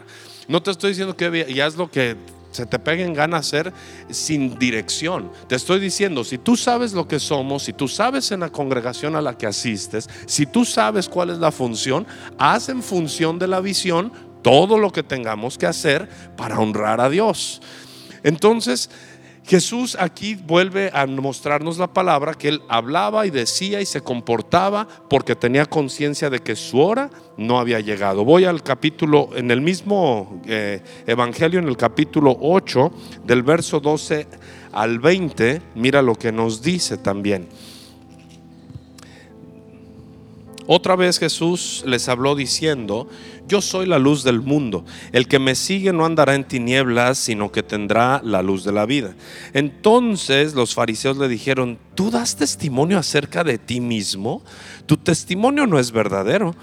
No 0.47 0.63
te 0.63 0.71
estoy 0.71 0.91
diciendo 0.91 1.17
que 1.17 1.45
y 1.49 1.59
haz 1.59 1.75
lo 1.75 1.91
que 1.91 2.15
se 2.55 2.65
te 2.65 2.79
peguen 2.79 3.13
ganas 3.13 3.47
hacer 3.47 3.73
sin 4.09 4.57
dirección. 4.57 5.29
Te 5.47 5.55
estoy 5.55 5.79
diciendo, 5.79 6.23
si 6.23 6.37
tú 6.37 6.55
sabes 6.55 6.93
lo 6.93 7.07
que 7.07 7.19
somos, 7.19 7.63
si 7.63 7.73
tú 7.73 7.89
sabes 7.89 8.31
en 8.31 8.39
la 8.39 8.49
congregación 8.49 9.15
a 9.17 9.21
la 9.21 9.37
que 9.37 9.45
asistes, 9.45 10.09
si 10.25 10.45
tú 10.45 10.63
sabes 10.63 11.09
cuál 11.09 11.31
es 11.31 11.39
la 11.39 11.51
función, 11.51 12.07
haz 12.37 12.69
en 12.69 12.81
función 12.81 13.37
de 13.37 13.47
la 13.47 13.59
visión 13.59 14.13
todo 14.41 14.77
lo 14.77 14.91
que 14.91 15.03
tengamos 15.03 15.57
que 15.57 15.65
hacer 15.65 16.07
para 16.37 16.57
honrar 16.57 17.01
a 17.01 17.09
Dios. 17.09 17.61
Entonces, 18.23 18.89
Jesús 19.47 19.95
aquí 19.99 20.33
vuelve 20.33 20.89
a 20.91 21.05
mostrarnos 21.05 21.77
la 21.77 21.93
palabra 21.93 22.33
que 22.33 22.47
él 22.47 22.61
hablaba 22.67 23.27
y 23.27 23.29
decía 23.29 23.79
y 23.79 23.85
se 23.85 24.01
comportaba 24.01 24.87
porque 25.07 25.35
tenía 25.35 25.67
conciencia 25.67 26.31
de 26.31 26.39
que 26.39 26.55
su 26.55 26.79
hora 26.79 27.11
no 27.37 27.59
había 27.59 27.79
llegado. 27.79 28.25
Voy 28.25 28.45
al 28.45 28.63
capítulo, 28.63 29.29
en 29.35 29.51
el 29.51 29.61
mismo 29.61 30.41
eh, 30.47 30.81
Evangelio, 31.05 31.59
en 31.59 31.67
el 31.67 31.77
capítulo 31.77 32.35
8, 32.41 32.91
del 33.23 33.43
verso 33.43 33.79
12 33.79 34.27
al 34.71 34.97
20, 34.97 35.61
mira 35.75 36.01
lo 36.01 36.15
que 36.15 36.31
nos 36.31 36.63
dice 36.63 36.97
también. 36.97 37.47
Otra 40.67 40.95
vez 40.95 41.19
Jesús 41.19 41.83
les 41.85 42.09
habló 42.09 42.33
diciendo, 42.35 43.07
yo 43.47 43.61
soy 43.61 43.85
la 43.85 43.99
luz 43.99 44.23
del 44.23 44.41
mundo, 44.41 44.83
el 45.11 45.27
que 45.27 45.37
me 45.37 45.53
sigue 45.53 45.93
no 45.93 46.05
andará 46.05 46.33
en 46.33 46.43
tinieblas, 46.43 47.19
sino 47.19 47.51
que 47.51 47.61
tendrá 47.61 48.19
la 48.23 48.41
luz 48.41 48.63
de 48.63 48.71
la 48.71 48.87
vida. 48.87 49.15
Entonces 49.53 50.55
los 50.55 50.73
fariseos 50.73 51.17
le 51.17 51.27
dijeron, 51.27 51.77
¿tú 51.93 52.09
das 52.09 52.35
testimonio 52.35 52.97
acerca 52.97 53.43
de 53.43 53.59
ti 53.59 53.79
mismo? 53.79 54.41
Tu 54.87 54.97
testimonio 54.97 55.67
no 55.67 55.77
es 55.77 55.91
verdadero. 55.91 56.55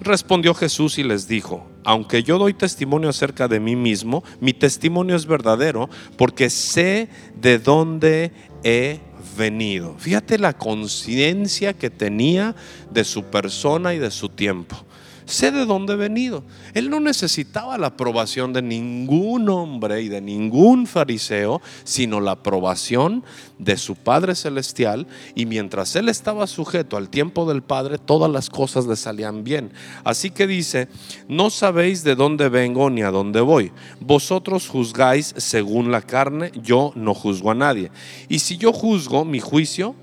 Respondió 0.00 0.54
Jesús 0.54 0.98
y 0.98 1.02
les 1.02 1.26
dijo, 1.26 1.66
aunque 1.82 2.22
yo 2.22 2.38
doy 2.38 2.54
testimonio 2.54 3.08
acerca 3.08 3.48
de 3.48 3.58
mí 3.58 3.74
mismo, 3.74 4.22
mi 4.40 4.52
testimonio 4.52 5.16
es 5.16 5.26
verdadero 5.26 5.88
porque 6.16 6.48
sé 6.50 7.08
de 7.40 7.58
dónde 7.58 8.30
he 8.62 9.00
venido. 9.36 9.96
Fíjate 9.98 10.38
la 10.38 10.52
conciencia 10.52 11.72
que 11.72 11.90
tenía 11.90 12.54
de 12.90 13.04
su 13.04 13.24
persona 13.24 13.94
y 13.94 13.98
de 13.98 14.10
su 14.10 14.28
tiempo 14.28 14.85
sé 15.26 15.50
de 15.50 15.66
dónde 15.66 15.92
he 15.92 15.96
venido. 15.96 16.42
Él 16.72 16.88
no 16.88 17.00
necesitaba 17.00 17.76
la 17.76 17.88
aprobación 17.88 18.52
de 18.52 18.62
ningún 18.62 19.48
hombre 19.48 20.02
y 20.02 20.08
de 20.08 20.20
ningún 20.20 20.86
fariseo, 20.86 21.60
sino 21.84 22.20
la 22.20 22.32
aprobación 22.32 23.24
de 23.58 23.76
su 23.76 23.96
Padre 23.96 24.34
Celestial. 24.34 25.06
Y 25.34 25.46
mientras 25.46 25.94
él 25.96 26.08
estaba 26.08 26.46
sujeto 26.46 26.96
al 26.96 27.10
tiempo 27.10 27.46
del 27.46 27.62
Padre, 27.62 27.98
todas 27.98 28.30
las 28.30 28.48
cosas 28.48 28.86
le 28.86 28.96
salían 28.96 29.44
bien. 29.44 29.72
Así 30.04 30.30
que 30.30 30.46
dice, 30.46 30.88
no 31.28 31.50
sabéis 31.50 32.04
de 32.04 32.14
dónde 32.14 32.48
vengo 32.48 32.88
ni 32.88 33.02
a 33.02 33.10
dónde 33.10 33.40
voy. 33.40 33.72
Vosotros 34.00 34.68
juzgáis 34.68 35.34
según 35.36 35.90
la 35.90 36.02
carne, 36.02 36.52
yo 36.62 36.92
no 36.94 37.14
juzgo 37.14 37.50
a 37.50 37.54
nadie. 37.54 37.90
Y 38.28 38.38
si 38.38 38.56
yo 38.56 38.72
juzgo, 38.72 39.24
mi 39.24 39.40
juicio 39.40 39.94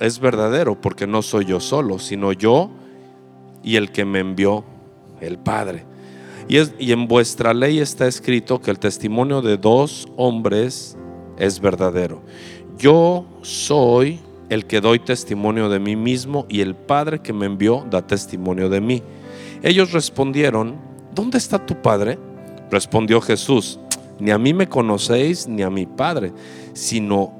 es 0.00 0.18
verdadero, 0.18 0.80
porque 0.80 1.06
no 1.06 1.22
soy 1.22 1.44
yo 1.44 1.60
solo, 1.60 1.98
sino 1.98 2.32
yo 2.32 2.70
y 3.62 3.76
el 3.76 3.90
que 3.90 4.04
me 4.04 4.20
envió, 4.20 4.64
el 5.20 5.38
Padre. 5.38 5.84
Y, 6.48 6.90
en 6.90 7.06
vuestra 7.06 7.54
ley 7.54 7.78
está 7.78 8.08
escrito 8.08 8.60
que 8.60 8.72
el 8.72 8.78
testimonio 8.78 9.40
de 9.40 9.56
dos 9.56 10.08
hombres 10.16 10.96
es 11.38 11.60
verdadero. 11.60 12.22
Yo 12.76 13.24
soy 13.42 14.18
el 14.48 14.66
que 14.66 14.80
doy 14.80 14.98
testimonio 14.98 15.68
de 15.68 15.78
mí 15.78 15.94
mismo 15.94 16.46
y 16.48 16.60
el 16.60 16.74
Padre 16.74 17.20
que 17.20 17.32
me 17.32 17.46
envió 17.46 17.86
da 17.88 18.04
testimonio 18.04 18.68
de 18.68 18.80
mí. 18.80 19.02
Ellos 19.62 19.92
respondieron, 19.92 20.76
¿dónde 21.14 21.38
está 21.38 21.64
tu 21.64 21.80
Padre? 21.80 22.18
Respondió 22.68 23.20
Jesús, 23.20 23.78
ni 24.18 24.32
a 24.32 24.38
mí 24.38 24.52
me 24.52 24.68
conocéis 24.68 25.46
ni 25.46 25.62
a 25.62 25.70
mi 25.70 25.86
Padre, 25.86 26.32
sino 26.72 27.39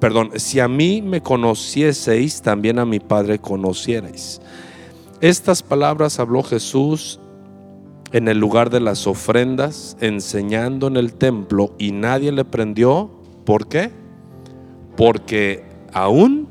perdón, 0.00 0.30
si 0.36 0.60
a 0.60 0.68
mí 0.68 1.02
me 1.02 1.22
conocieseis, 1.22 2.42
también 2.42 2.78
a 2.78 2.84
mi 2.84 3.00
Padre 3.00 3.38
conocierais. 3.38 4.40
Estas 5.20 5.62
palabras 5.62 6.18
habló 6.18 6.42
Jesús 6.42 7.20
en 8.12 8.28
el 8.28 8.38
lugar 8.38 8.70
de 8.70 8.80
las 8.80 9.06
ofrendas, 9.06 9.96
enseñando 10.00 10.88
en 10.88 10.96
el 10.96 11.14
templo, 11.14 11.74
y 11.78 11.92
nadie 11.92 12.32
le 12.32 12.44
prendió. 12.44 13.10
¿Por 13.44 13.68
qué? 13.68 13.90
Porque 14.96 15.64
aún 15.92 16.48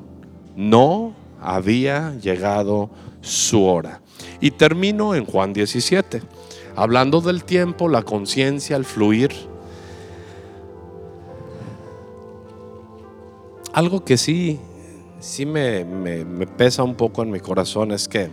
no 0.55 1.13
había 1.39 2.15
llegado 2.15 2.89
su 3.21 3.63
hora. 3.63 4.01
Y 4.39 4.51
termino 4.51 5.15
en 5.15 5.25
Juan 5.25 5.53
17, 5.53 6.21
hablando 6.75 7.21
del 7.21 7.43
tiempo, 7.43 7.89
la 7.89 8.03
conciencia, 8.03 8.75
el 8.75 8.85
fluir 8.85 9.50
algo 13.73 14.03
que 14.03 14.17
sí, 14.17 14.59
sí 15.19 15.45
me, 15.45 15.85
pesa 16.57 16.83
un 16.83 16.95
poco 16.95 17.23
en 17.23 17.31
mi 17.31 17.39
corazón 17.39 17.91
es 17.91 18.07
que, 18.07 18.29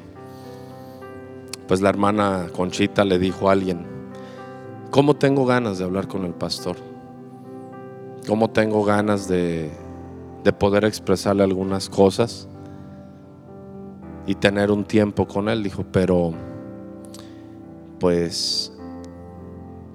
pues 1.66 1.80
la 1.80 1.90
hermana 1.90 2.46
Conchita 2.54 3.04
le 3.04 3.18
dijo 3.18 3.48
a 3.48 3.52
alguien, 3.52 3.86
¿cómo 4.90 5.16
tengo 5.16 5.46
ganas 5.46 5.78
de 5.78 5.84
hablar 5.84 6.08
con 6.08 6.24
el 6.24 6.34
pastor? 6.34 6.76
¿Cómo 8.26 8.50
tengo 8.50 8.84
ganas 8.84 9.28
de, 9.28 9.70
de 10.44 10.52
poder 10.52 10.84
expresarle 10.84 11.42
algunas 11.42 11.88
cosas 11.88 12.48
y 14.26 14.34
tener 14.34 14.70
un 14.70 14.84
tiempo 14.84 15.26
con 15.26 15.48
él? 15.48 15.62
Dijo, 15.62 15.84
pero 15.92 16.32
pues 18.00 18.72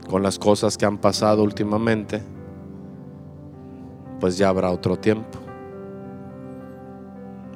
con 0.09 0.23
las 0.23 0.37
cosas 0.39 0.77
que 0.77 0.85
han 0.85 0.97
pasado 0.97 1.43
últimamente, 1.43 2.21
pues 4.23 4.37
ya 4.37 4.47
habrá 4.47 4.71
otro 4.71 4.95
tiempo. 4.95 5.37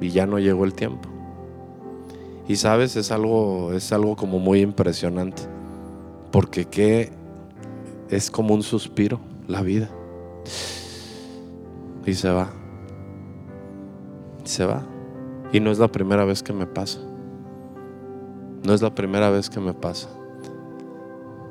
Y 0.02 0.10
ya 0.10 0.26
no 0.26 0.38
llegó 0.38 0.66
el 0.66 0.74
tiempo. 0.74 1.08
Y 2.46 2.56
sabes, 2.56 2.94
es 2.96 3.10
algo, 3.10 3.72
es 3.72 3.90
algo 3.90 4.16
como 4.16 4.38
muy 4.38 4.60
impresionante. 4.60 5.44
Porque 6.30 6.66
que 6.66 7.10
es 8.10 8.30
como 8.30 8.52
un 8.52 8.62
suspiro 8.62 9.18
la 9.46 9.62
vida. 9.62 9.88
Y 12.04 12.12
se 12.12 12.28
va. 12.28 12.50
Se 14.44 14.66
va. 14.66 14.82
Y 15.54 15.60
no 15.60 15.70
es 15.70 15.78
la 15.78 15.88
primera 15.88 16.26
vez 16.26 16.42
que 16.42 16.52
me 16.52 16.66
pasa. 16.66 17.00
No 18.62 18.74
es 18.74 18.82
la 18.82 18.94
primera 18.94 19.30
vez 19.30 19.48
que 19.48 19.58
me 19.58 19.72
pasa. 19.72 20.10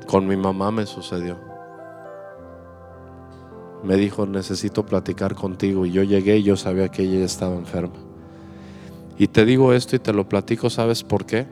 Con 0.06 0.28
mi 0.28 0.36
mamá 0.36 0.70
me 0.70 0.86
sucedió 0.86 1.47
me 3.82 3.96
dijo, 3.96 4.26
necesito 4.26 4.84
platicar 4.84 5.34
contigo. 5.34 5.86
Y 5.86 5.92
yo 5.92 6.02
llegué 6.02 6.38
y 6.38 6.42
yo 6.42 6.56
sabía 6.56 6.88
que 6.88 7.02
ella 7.02 7.24
estaba 7.24 7.54
enferma. 7.54 7.94
Y 9.18 9.28
te 9.28 9.44
digo 9.44 9.72
esto 9.72 9.96
y 9.96 9.98
te 9.98 10.12
lo 10.12 10.28
platico, 10.28 10.70
¿sabes 10.70 11.02
por 11.02 11.26
qué? 11.26 11.46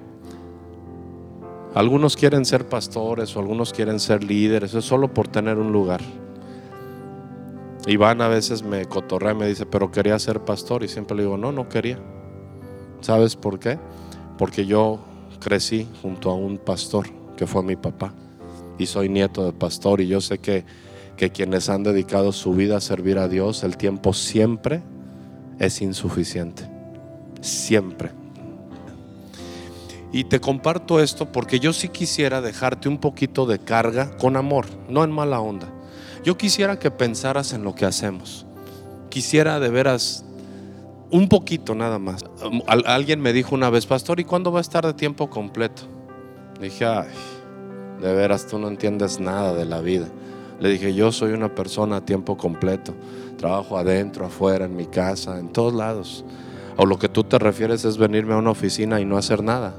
Algunos 1.75 2.16
quieren 2.16 2.45
ser 2.45 2.68
pastores 2.68 3.37
o 3.37 3.40
algunos 3.40 3.73
quieren 3.73 4.00
ser 4.00 4.25
líderes, 4.25 4.73
es 4.73 4.85
solo 4.85 5.12
por 5.12 5.28
tener 5.28 5.59
un 5.59 5.73
lugar. 5.73 6.00
Iván 7.87 8.21
a 8.21 8.28
veces 8.28 8.62
me 8.62 8.85
cotorrea 8.87 9.33
y 9.33 9.37
me 9.37 9.47
dice, 9.47 9.66
pero 9.66 9.90
quería 9.90 10.18
ser 10.18 10.40
pastor. 10.40 10.83
Y 10.83 10.88
siempre 10.88 11.16
le 11.16 11.23
digo, 11.25 11.37
no, 11.37 11.52
no 11.52 11.68
quería. 11.68 11.99
¿Sabes 13.00 13.37
por 13.37 13.59
qué? 13.59 13.78
Porque 14.38 14.66
yo 14.66 14.99
crecí 15.38 15.87
junto 16.02 16.30
a 16.30 16.35
un 16.35 16.59
pastor 16.59 17.06
que 17.37 17.47
fue 17.47 17.62
mi 17.62 17.76
papá. 17.76 18.12
Y 18.78 18.87
soy 18.87 19.09
nieto 19.09 19.45
de 19.45 19.52
pastor 19.52 20.00
y 20.00 20.09
yo 20.09 20.21
sé 20.21 20.38
que 20.38 20.64
que 21.16 21.30
quienes 21.30 21.68
han 21.68 21.82
dedicado 21.82 22.32
su 22.32 22.52
vida 22.52 22.76
a 22.76 22.80
servir 22.80 23.18
a 23.18 23.28
Dios, 23.28 23.64
el 23.64 23.76
tiempo 23.76 24.12
siempre 24.12 24.82
es 25.58 25.80
insuficiente. 25.80 26.68
Siempre. 27.40 28.11
Y 30.12 30.25
te 30.25 30.40
comparto 30.40 31.00
esto 31.00 31.32
porque 31.32 31.61
yo 31.61 31.73
sí 31.73 31.88
quisiera 31.88 32.40
dejarte 32.40 32.88
un 32.88 32.99
poquito 32.99 33.46
de 33.46 33.58
carga 33.58 34.16
con 34.16 34.37
amor, 34.37 34.66
no 34.88 35.04
en 35.04 35.11
mala 35.11 35.40
onda. 35.40 35.68
Yo 36.25 36.37
quisiera 36.37 36.78
que 36.78 36.90
pensaras 36.90 37.52
en 37.52 37.64
lo 37.64 37.75
que 37.75 37.85
hacemos. 37.85 38.46
Quisiera 39.11 39.61
de 39.61 39.68
veras 39.68 40.25
un 41.11 41.28
poquito 41.28 41.75
nada 41.75 41.99
más. 41.99 42.25
alguien 42.66 43.20
me 43.20 43.32
dijo 43.32 43.54
una 43.54 43.70
vez, 43.70 43.87
pastor, 43.87 44.20
¿y 44.20 44.25
cuándo 44.25 44.52
va 44.52 44.58
a 44.58 44.62
estar 44.62 44.87
de 44.87 44.94
tiempo 44.94 45.30
completo? 45.30 45.82
dije, 46.61 46.87
ay, 46.87 47.08
de 48.00 48.14
veras 48.14 48.46
tú 48.46 48.58
no 48.58 48.68
entiendes 48.68 49.20
nada 49.20 49.54
de 49.54 49.66
la 49.66 49.80
vida. 49.80 50.08
Le 50.61 50.71
dije, 50.71 50.95
yo 50.95 51.13
soy 51.13 51.33
una 51.33 51.55
persona 51.55 51.97
a 51.97 52.05
tiempo 52.05 52.37
completo. 52.37 52.95
Trabajo 53.37 53.77
adentro, 53.77 54.27
afuera, 54.27 54.65
en 54.65 54.77
mi 54.77 54.87
casa, 54.87 55.39
en 55.39 55.53
todos 55.53 55.75
lados. 55.75 56.25
O 56.77 56.87
lo 56.87 56.99
que 56.99 57.09
tú 57.09 57.25
te 57.25 57.39
refieres 57.39 57.85
es 57.85 57.99
venirme 57.99 58.35
a 58.35 58.39
una 58.39 58.51
oficina 58.51 59.01
y 59.01 59.05
no 59.05 59.17
hacer 59.17 59.43
nada 59.43 59.75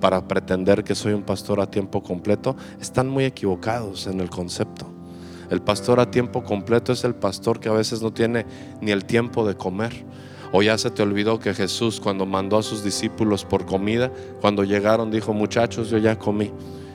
para 0.00 0.26
pretender 0.26 0.82
que 0.82 0.94
soy 0.94 1.12
un 1.12 1.22
pastor 1.22 1.60
a 1.60 1.70
tiempo 1.70 2.02
completo. 2.02 2.56
Están 2.80 3.08
muy 3.08 3.24
equivocados 3.24 4.06
en 4.06 4.20
el 4.20 4.30
concepto. 4.30 4.86
El 5.50 5.60
pastor 5.60 6.00
a 6.00 6.10
tiempo 6.10 6.44
completo 6.44 6.92
es 6.92 7.04
el 7.04 7.14
pastor 7.14 7.60
que 7.60 7.68
a 7.68 7.72
veces 7.72 8.02
no 8.02 8.12
tiene 8.12 8.46
ni 8.80 8.92
el 8.92 9.04
tiempo 9.04 9.46
de 9.46 9.56
comer. 9.56 10.04
O 10.52 10.62
ya 10.62 10.76
se 10.78 10.90
te 10.90 11.02
olvidó 11.02 11.38
que 11.38 11.54
Jesús 11.54 12.00
cuando 12.00 12.26
mandó 12.26 12.58
a 12.58 12.62
sus 12.62 12.82
discípulos 12.82 13.44
por 13.44 13.66
comida, 13.66 14.10
cuando 14.40 14.64
llegaron 14.64 15.10
dijo, 15.10 15.32
muchachos, 15.32 15.90
yo 15.90 15.98
ya 15.98 16.18
comí. 16.18 16.52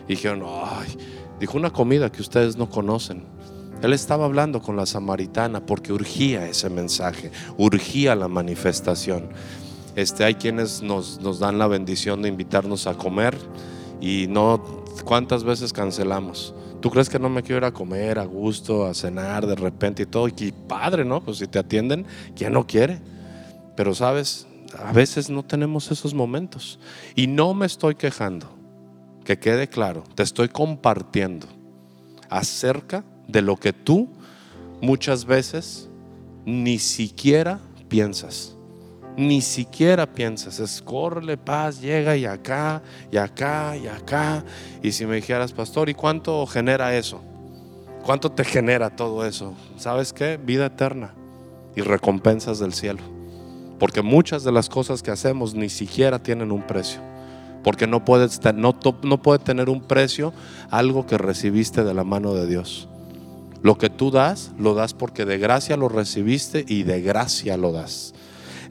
Y 0.07 0.15
dijeron, 0.15 0.43
ay, 0.45 0.97
dijo 1.39 1.57
una 1.57 1.71
comida 1.71 2.11
que 2.11 2.21
ustedes 2.21 2.57
no 2.57 2.69
conocen. 2.69 3.23
Él 3.81 3.93
estaba 3.93 4.25
hablando 4.25 4.61
con 4.61 4.75
la 4.75 4.85
samaritana 4.85 5.65
porque 5.65 5.93
urgía 5.93 6.47
ese 6.47 6.69
mensaje, 6.69 7.31
urgía 7.57 8.15
la 8.15 8.27
manifestación. 8.27 9.29
Este, 9.95 10.23
hay 10.23 10.35
quienes 10.35 10.81
nos, 10.81 11.19
nos 11.21 11.39
dan 11.39 11.57
la 11.57 11.67
bendición 11.67 12.21
de 12.21 12.29
invitarnos 12.29 12.87
a 12.87 12.95
comer 12.95 13.37
y 14.01 14.27
no, 14.27 14.83
¿cuántas 15.03 15.43
veces 15.43 15.71
cancelamos? 15.71 16.53
¿Tú 16.81 16.91
crees 16.91 17.09
que 17.09 17.17
no 17.17 17.29
me 17.29 17.41
quiero 17.41 17.57
ir 17.57 17.63
a 17.65 17.71
comer 17.71 18.19
a 18.19 18.25
gusto, 18.25 18.85
a 18.85 18.93
cenar 18.93 19.47
de 19.47 19.55
repente 19.55 20.03
y 20.03 20.05
todo? 20.05 20.27
Y 20.27 20.53
padre, 20.67 21.03
¿no? 21.03 21.21
Pues 21.21 21.37
si 21.37 21.47
te 21.47 21.59
atienden, 21.59 22.05
¿quién 22.35 22.53
no 22.53 22.67
quiere? 22.67 22.99
Pero 23.75 23.95
sabes, 23.95 24.47
a 24.77 24.91
veces 24.93 25.29
no 25.29 25.43
tenemos 25.43 25.91
esos 25.91 26.13
momentos. 26.13 26.79
Y 27.15 27.27
no 27.27 27.53
me 27.53 27.65
estoy 27.65 27.95
quejando, 27.95 28.54
que 29.25 29.37
quede 29.37 29.67
claro, 29.67 30.03
te 30.15 30.23
estoy 30.23 30.47
compartiendo 30.47 31.47
acerca 32.29 33.03
de 33.27 33.41
lo 33.41 33.57
que 33.57 33.73
tú 33.73 34.07
muchas 34.81 35.25
veces 35.25 35.89
ni 36.45 36.79
siquiera 36.79 37.59
piensas. 37.89 38.55
Ni 39.17 39.41
siquiera 39.41 40.05
piensas, 40.05 40.59
es 40.59 40.81
corre, 40.81 41.37
paz, 41.37 41.79
llega 41.79 42.17
y 42.17 42.25
acá, 42.25 42.81
y 43.11 43.17
acá, 43.17 43.75
y 43.77 43.87
acá. 43.87 44.43
Y 44.83 44.91
si 44.91 45.05
me 45.05 45.15
dijeras, 45.15 45.53
pastor, 45.53 45.89
¿y 45.89 45.93
cuánto 45.93 46.45
genera 46.45 46.95
eso? 46.95 47.21
¿Cuánto 48.03 48.31
te 48.31 48.43
genera 48.43 48.89
todo 48.89 49.25
eso? 49.25 49.55
¿Sabes 49.77 50.13
qué? 50.13 50.37
Vida 50.37 50.67
eterna 50.67 51.13
y 51.75 51.81
recompensas 51.81 52.59
del 52.59 52.73
cielo. 52.73 53.01
Porque 53.79 54.01
muchas 54.01 54.43
de 54.43 54.51
las 54.51 54.69
cosas 54.69 55.01
que 55.01 55.11
hacemos 55.11 55.55
ni 55.55 55.69
siquiera 55.69 56.21
tienen 56.21 56.51
un 56.51 56.61
precio. 56.61 57.14
Porque 57.65 57.87
no, 57.87 58.05
puedes, 58.05 58.39
no, 58.53 58.77
no 59.01 59.21
puede 59.21 59.39
tener 59.39 59.69
un 59.69 59.81
precio 59.81 60.31
algo 60.69 61.07
que 61.07 61.17
recibiste 61.17 61.83
de 61.83 61.95
la 61.95 62.03
mano 62.03 62.35
de 62.35 62.45
Dios. 62.45 62.87
Lo 63.63 63.79
que 63.79 63.89
tú 63.89 64.11
das, 64.11 64.51
lo 64.59 64.75
das 64.75 64.93
porque 64.93 65.25
de 65.25 65.39
gracia 65.39 65.75
lo 65.75 65.89
recibiste 65.89 66.63
y 66.67 66.83
de 66.83 67.01
gracia 67.01 67.57
lo 67.57 67.71
das. 67.71 68.13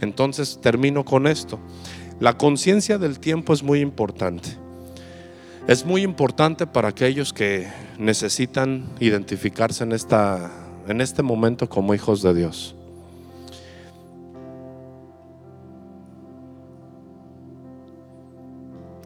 Entonces 0.00 0.60
termino 0.62 1.04
con 1.04 1.26
esto. 1.26 1.58
La 2.20 2.38
conciencia 2.38 2.96
del 2.96 3.18
tiempo 3.18 3.52
es 3.52 3.64
muy 3.64 3.80
importante. 3.80 4.50
Es 5.66 5.84
muy 5.84 6.02
importante 6.02 6.68
para 6.68 6.86
aquellos 6.86 7.32
que 7.32 7.66
necesitan 7.98 8.88
identificarse 9.00 9.82
en, 9.82 9.90
esta, 9.90 10.52
en 10.86 11.00
este 11.00 11.24
momento 11.24 11.68
como 11.68 11.92
hijos 11.94 12.22
de 12.22 12.32
Dios. 12.32 12.76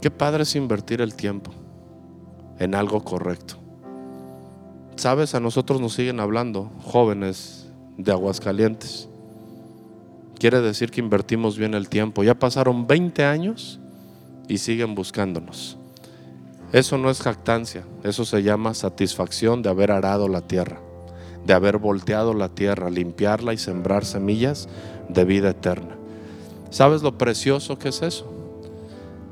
Qué 0.01 0.11
padre 0.11 0.45
es 0.45 0.55
invertir 0.55 1.01
el 1.01 1.15
tiempo 1.15 1.51
en 2.59 2.75
algo 2.75 3.03
correcto. 3.03 3.57
Sabes, 4.97 5.35
a 5.35 5.41
nosotros 5.41 5.81
nos 5.81 5.95
siguen 5.95 6.21
hablando 6.21 6.71
jóvenes 6.83 7.69
de 7.97 8.13
Aguascalientes. 8.13 9.09
Quiere 10.39 10.61
decir 10.61 10.91
que 10.91 11.01
invertimos 11.01 11.59
bien 11.59 11.75
el 11.75 11.89
tiempo. 11.89 12.23
Ya 12.23 12.35
pasaron 12.39 12.87
20 12.87 13.25
años 13.25 13.81
y 14.49 14.59
siguen 14.59 14.95
buscándonos. 14.95 15.79
Eso 16.73 16.99
no 16.99 17.11
es 17.11 17.23
jactancia, 17.23 17.85
eso 18.05 18.25
se 18.25 18.43
llama 18.43 18.75
satisfacción 18.75 19.63
de 19.63 19.71
haber 19.71 19.91
arado 19.91 20.29
la 20.29 20.43
tierra, 20.43 20.81
de 21.47 21.55
haber 21.55 21.79
volteado 21.79 22.35
la 22.35 22.51
tierra, 22.51 22.91
limpiarla 22.91 23.55
y 23.55 23.59
sembrar 23.59 24.05
semillas 24.05 24.69
de 25.09 25.25
vida 25.25 25.51
eterna. 25.51 25.97
¿Sabes 26.71 27.03
lo 27.03 27.17
precioso 27.17 27.79
que 27.79 27.89
es 27.89 28.03
eso? 28.03 28.38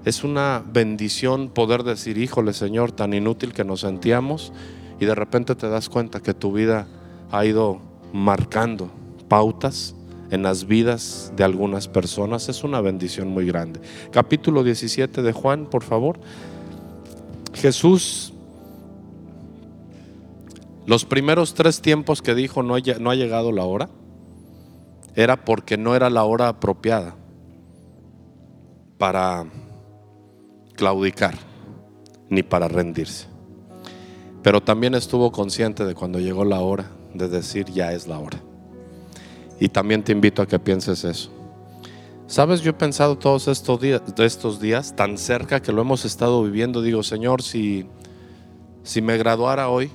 Es 0.06 0.22
una 0.22 0.62
bendición 0.64 1.48
poder 1.48 1.82
decir, 1.82 2.16
híjole 2.16 2.52
Señor, 2.52 2.92
tan 2.92 3.12
inútil 3.12 3.52
que 3.52 3.64
nos 3.64 3.80
sentíamos 3.80 4.52
y 5.00 5.04
de 5.04 5.16
repente 5.16 5.56
te 5.56 5.68
das 5.68 5.88
cuenta 5.88 6.20
que 6.20 6.32
tu 6.32 6.52
vida 6.52 6.86
ha 7.32 7.44
ido 7.44 7.80
marcando 8.12 8.88
pautas 9.28 9.96
en 10.30 10.44
las 10.44 10.68
vidas 10.68 11.32
de 11.34 11.42
algunas 11.42 11.88
personas. 11.88 12.48
Es 12.48 12.62
una 12.62 12.80
bendición 12.80 13.26
muy 13.26 13.46
grande. 13.46 13.80
Capítulo 14.12 14.62
17 14.62 15.22
de 15.22 15.32
Juan, 15.32 15.66
por 15.66 15.82
favor. 15.82 16.20
Jesús, 17.52 18.32
los 20.86 21.04
primeros 21.04 21.54
tres 21.54 21.80
tiempos 21.80 22.22
que 22.22 22.36
dijo 22.36 22.62
no, 22.62 22.76
no 23.00 23.10
ha 23.10 23.14
llegado 23.16 23.50
la 23.50 23.64
hora, 23.64 23.88
era 25.16 25.44
porque 25.44 25.76
no 25.76 25.96
era 25.96 26.10
la 26.10 26.22
hora 26.22 26.46
apropiada 26.46 27.16
para 28.98 29.46
claudicar 30.76 31.34
ni 32.28 32.42
para 32.42 32.68
rendirse. 32.68 33.26
Pero 34.42 34.62
también 34.62 34.94
estuvo 34.94 35.32
consciente 35.32 35.84
de 35.84 35.94
cuando 35.94 36.20
llegó 36.20 36.44
la 36.44 36.60
hora 36.60 36.90
de 37.14 37.28
decir 37.28 37.66
ya 37.66 37.92
es 37.92 38.06
la 38.06 38.18
hora. 38.18 38.38
Y 39.58 39.68
también 39.68 40.04
te 40.04 40.12
invito 40.12 40.42
a 40.42 40.46
que 40.46 40.58
pienses 40.58 41.02
eso. 41.04 41.32
Sabes, 42.28 42.60
yo 42.60 42.70
he 42.70 42.74
pensado 42.74 43.16
todos 43.16 43.48
estos 43.48 43.80
días, 43.80 44.02
estos 44.18 44.60
días 44.60 44.94
tan 44.94 45.16
cerca 45.16 45.60
que 45.60 45.72
lo 45.72 45.82
hemos 45.82 46.04
estado 46.04 46.42
viviendo, 46.42 46.82
digo, 46.82 47.02
Señor, 47.02 47.42
si, 47.42 47.86
si 48.82 49.00
me 49.00 49.16
graduara 49.16 49.68
hoy, 49.68 49.90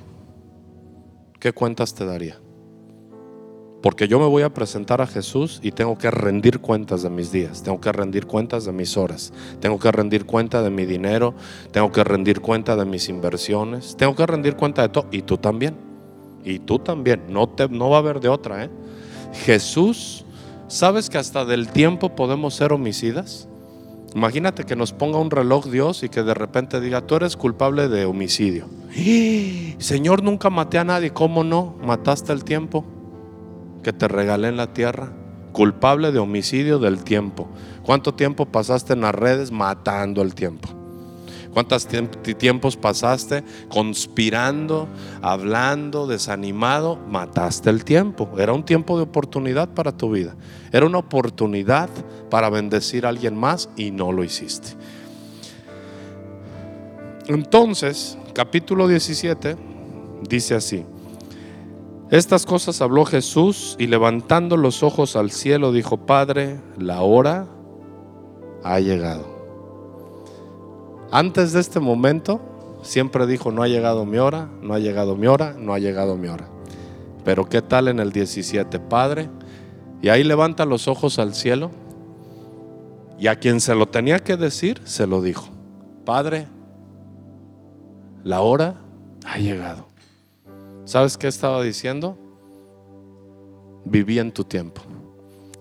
¿qué 1.38 1.52
cuentas 1.52 1.94
te 1.94 2.04
daría? 2.04 2.41
Porque 3.82 4.06
yo 4.06 4.20
me 4.20 4.26
voy 4.26 4.44
a 4.44 4.54
presentar 4.54 5.00
a 5.00 5.08
Jesús 5.08 5.58
y 5.60 5.72
tengo 5.72 5.98
que 5.98 6.08
rendir 6.08 6.60
cuentas 6.60 7.02
de 7.02 7.10
mis 7.10 7.32
días, 7.32 7.64
tengo 7.64 7.80
que 7.80 7.90
rendir 7.90 8.26
cuentas 8.26 8.64
de 8.64 8.70
mis 8.70 8.96
horas, 8.96 9.32
tengo 9.60 9.80
que 9.80 9.90
rendir 9.90 10.24
cuenta 10.24 10.62
de 10.62 10.70
mi 10.70 10.86
dinero, 10.86 11.34
tengo 11.72 11.90
que 11.90 12.04
rendir 12.04 12.40
cuenta 12.40 12.76
de 12.76 12.84
mis 12.84 13.08
inversiones, 13.08 13.96
tengo 13.96 14.14
que 14.14 14.24
rendir 14.24 14.54
cuenta 14.54 14.82
de 14.82 14.88
todo. 14.88 15.08
Y 15.10 15.22
tú 15.22 15.36
también, 15.36 15.74
y 16.44 16.60
tú 16.60 16.78
también, 16.78 17.24
no, 17.28 17.48
te, 17.48 17.68
no 17.68 17.90
va 17.90 17.96
a 17.96 18.00
haber 18.00 18.20
de 18.20 18.28
otra. 18.28 18.64
¿eh? 18.64 18.70
Jesús, 19.32 20.24
¿sabes 20.68 21.10
que 21.10 21.18
hasta 21.18 21.44
del 21.44 21.68
tiempo 21.68 22.14
podemos 22.14 22.54
ser 22.54 22.72
homicidas? 22.72 23.48
Imagínate 24.14 24.62
que 24.64 24.76
nos 24.76 24.92
ponga 24.92 25.18
un 25.18 25.30
reloj 25.32 25.66
Dios 25.66 26.04
y 26.04 26.08
que 26.08 26.22
de 26.22 26.34
repente 26.34 26.80
diga, 26.80 27.00
tú 27.00 27.16
eres 27.16 27.36
culpable 27.36 27.88
de 27.88 28.04
homicidio. 28.04 28.68
Señor, 29.78 30.22
nunca 30.22 30.50
maté 30.50 30.78
a 30.78 30.84
nadie, 30.84 31.12
¿cómo 31.12 31.42
no? 31.42 31.74
Mataste 31.82 32.32
el 32.32 32.44
tiempo 32.44 32.84
que 33.82 33.92
te 33.92 34.08
regalé 34.08 34.48
en 34.48 34.56
la 34.56 34.72
tierra, 34.72 35.10
culpable 35.52 36.12
de 36.12 36.18
homicidio 36.18 36.78
del 36.78 37.04
tiempo. 37.04 37.48
¿Cuánto 37.82 38.14
tiempo 38.14 38.46
pasaste 38.46 38.92
en 38.92 39.02
las 39.02 39.14
redes 39.14 39.50
matando 39.50 40.22
el 40.22 40.34
tiempo? 40.34 40.68
¿Cuántos 41.52 41.86
tiempos 41.86 42.78
pasaste 42.78 43.44
conspirando, 43.68 44.88
hablando, 45.20 46.06
desanimado? 46.06 46.96
Mataste 46.96 47.68
el 47.68 47.84
tiempo. 47.84 48.30
Era 48.38 48.54
un 48.54 48.64
tiempo 48.64 48.96
de 48.96 49.02
oportunidad 49.02 49.68
para 49.68 49.92
tu 49.92 50.10
vida. 50.10 50.34
Era 50.72 50.86
una 50.86 50.98
oportunidad 50.98 51.90
para 52.30 52.48
bendecir 52.48 53.04
a 53.04 53.10
alguien 53.10 53.36
más 53.36 53.68
y 53.76 53.90
no 53.90 54.12
lo 54.12 54.24
hiciste. 54.24 54.68
Entonces, 57.26 58.16
capítulo 58.32 58.88
17 58.88 59.56
dice 60.26 60.54
así. 60.54 60.86
Estas 62.12 62.44
cosas 62.44 62.82
habló 62.82 63.06
Jesús 63.06 63.74
y 63.78 63.86
levantando 63.86 64.58
los 64.58 64.82
ojos 64.82 65.16
al 65.16 65.30
cielo 65.30 65.72
dijo, 65.72 65.96
Padre, 65.96 66.60
la 66.76 67.00
hora 67.00 67.46
ha 68.62 68.80
llegado. 68.80 69.24
Antes 71.10 71.54
de 71.54 71.60
este 71.60 71.80
momento 71.80 72.42
siempre 72.82 73.26
dijo, 73.26 73.50
no 73.50 73.62
ha 73.62 73.68
llegado 73.68 74.04
mi 74.04 74.18
hora, 74.18 74.50
no 74.60 74.74
ha 74.74 74.78
llegado 74.78 75.16
mi 75.16 75.26
hora, 75.26 75.54
no 75.58 75.72
ha 75.72 75.78
llegado 75.78 76.18
mi 76.18 76.28
hora. 76.28 76.50
Pero 77.24 77.48
¿qué 77.48 77.62
tal 77.62 77.88
en 77.88 77.98
el 77.98 78.12
17? 78.12 78.78
Padre, 78.78 79.30
Y 80.02 80.10
ahí 80.10 80.22
levanta 80.22 80.66
los 80.66 80.88
ojos 80.88 81.18
al 81.18 81.34
cielo 81.34 81.70
y 83.18 83.28
a 83.28 83.36
quien 83.36 83.58
se 83.58 83.74
lo 83.74 83.86
tenía 83.86 84.18
que 84.18 84.36
decir, 84.36 84.82
se 84.84 85.06
lo 85.06 85.22
dijo. 85.22 85.48
Padre, 86.04 86.46
la 88.22 88.42
hora 88.42 88.82
ha 89.24 89.38
llegado. 89.38 89.91
¿Sabes 90.84 91.16
qué 91.16 91.28
estaba 91.28 91.62
diciendo? 91.62 92.18
Viví 93.84 94.18
en 94.18 94.32
tu 94.32 94.44
tiempo. 94.44 94.82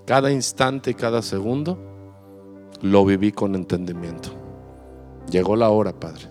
Cada 0.06 0.32
instante 0.32 0.92
y 0.92 0.94
cada 0.96 1.22
segundo 1.22 1.78
lo 2.82 3.06
viví 3.06 3.32
con 3.32 3.56
entendimiento. 3.56 4.30
Llegó 5.30 5.56
la 5.56 5.70
hora, 5.70 5.94
Padre. 5.94 6.24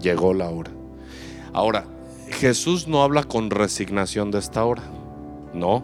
Llegó 0.00 0.34
la 0.34 0.50
hora. 0.50 0.70
Ahora, 1.52 1.86
Jesús 2.28 2.86
no 2.86 3.02
habla 3.02 3.24
con 3.24 3.50
resignación 3.50 4.30
de 4.30 4.38
esta 4.38 4.64
hora. 4.64 4.82
No. 5.54 5.82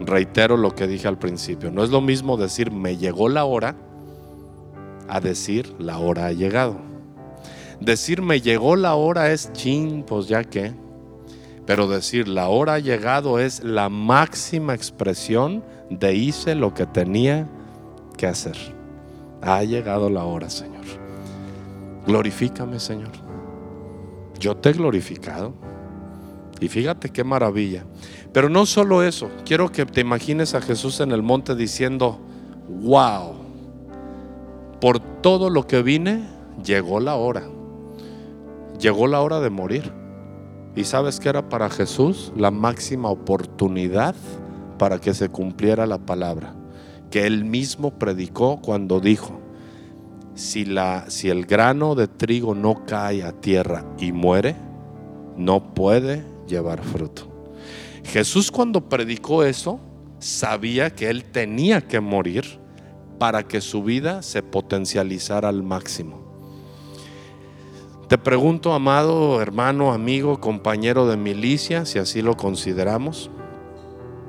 Reitero 0.00 0.56
lo 0.56 0.74
que 0.74 0.86
dije 0.86 1.08
al 1.08 1.18
principio. 1.18 1.70
No 1.70 1.82
es 1.82 1.90
lo 1.90 2.00
mismo 2.00 2.36
decir 2.36 2.70
me 2.70 2.96
llegó 2.96 3.28
la 3.28 3.44
hora 3.44 3.74
a 5.08 5.20
decir 5.20 5.74
la 5.78 5.98
hora 5.98 6.26
ha 6.26 6.32
llegado. 6.32 6.76
Decir 7.80 8.22
me 8.22 8.40
llegó 8.40 8.76
la 8.76 8.94
hora 8.94 9.32
es 9.32 9.52
chin, 9.52 10.04
pues 10.06 10.28
ya 10.28 10.44
que. 10.44 10.74
Pero 11.68 11.86
decir 11.86 12.28
la 12.28 12.48
hora 12.48 12.72
ha 12.72 12.78
llegado 12.78 13.38
es 13.38 13.62
la 13.62 13.90
máxima 13.90 14.72
expresión 14.72 15.62
de 15.90 16.14
hice 16.14 16.54
lo 16.54 16.72
que 16.72 16.86
tenía 16.86 17.46
que 18.16 18.26
hacer. 18.26 18.56
Ha 19.42 19.62
llegado 19.64 20.08
la 20.08 20.24
hora, 20.24 20.48
Señor. 20.48 20.86
Glorifícame, 22.06 22.80
Señor. 22.80 23.10
Yo 24.40 24.56
te 24.56 24.70
he 24.70 24.72
glorificado. 24.72 25.52
Y 26.58 26.68
fíjate 26.68 27.10
qué 27.10 27.22
maravilla. 27.22 27.84
Pero 28.32 28.48
no 28.48 28.64
solo 28.64 29.02
eso, 29.02 29.28
quiero 29.44 29.70
que 29.70 29.84
te 29.84 30.00
imagines 30.00 30.54
a 30.54 30.62
Jesús 30.62 31.00
en 31.00 31.12
el 31.12 31.22
monte 31.22 31.54
diciendo, 31.54 32.18
wow, 32.80 33.34
por 34.80 35.00
todo 35.20 35.50
lo 35.50 35.66
que 35.66 35.82
vine, 35.82 36.30
llegó 36.64 36.98
la 36.98 37.16
hora. 37.16 37.42
Llegó 38.80 39.06
la 39.06 39.20
hora 39.20 39.40
de 39.40 39.50
morir. 39.50 40.07
¿Y 40.78 40.84
sabes 40.84 41.18
que 41.18 41.28
era 41.28 41.48
para 41.48 41.68
Jesús 41.70 42.32
la 42.36 42.52
máxima 42.52 43.10
oportunidad 43.10 44.14
para 44.78 45.00
que 45.00 45.12
se 45.12 45.28
cumpliera 45.28 45.86
la 45.86 45.98
palabra? 45.98 46.54
Que 47.10 47.26
él 47.26 47.44
mismo 47.44 47.98
predicó 47.98 48.60
cuando 48.62 49.00
dijo, 49.00 49.40
si, 50.36 50.64
la, 50.64 51.06
si 51.10 51.30
el 51.30 51.46
grano 51.46 51.96
de 51.96 52.06
trigo 52.06 52.54
no 52.54 52.86
cae 52.86 53.24
a 53.24 53.32
tierra 53.32 53.84
y 53.98 54.12
muere, 54.12 54.54
no 55.36 55.74
puede 55.74 56.24
llevar 56.46 56.84
fruto. 56.84 57.26
Jesús 58.04 58.52
cuando 58.52 58.88
predicó 58.88 59.42
eso, 59.42 59.80
sabía 60.20 60.90
que 60.90 61.10
él 61.10 61.24
tenía 61.24 61.80
que 61.80 61.98
morir 61.98 62.44
para 63.18 63.42
que 63.42 63.60
su 63.60 63.82
vida 63.82 64.22
se 64.22 64.44
potencializara 64.44 65.48
al 65.48 65.64
máximo. 65.64 66.27
Te 68.08 68.16
pregunto, 68.16 68.72
amado 68.72 69.42
hermano, 69.42 69.92
amigo, 69.92 70.40
compañero 70.40 71.06
de 71.06 71.18
milicia, 71.18 71.84
si 71.84 71.98
así 71.98 72.22
lo 72.22 72.38
consideramos. 72.38 73.30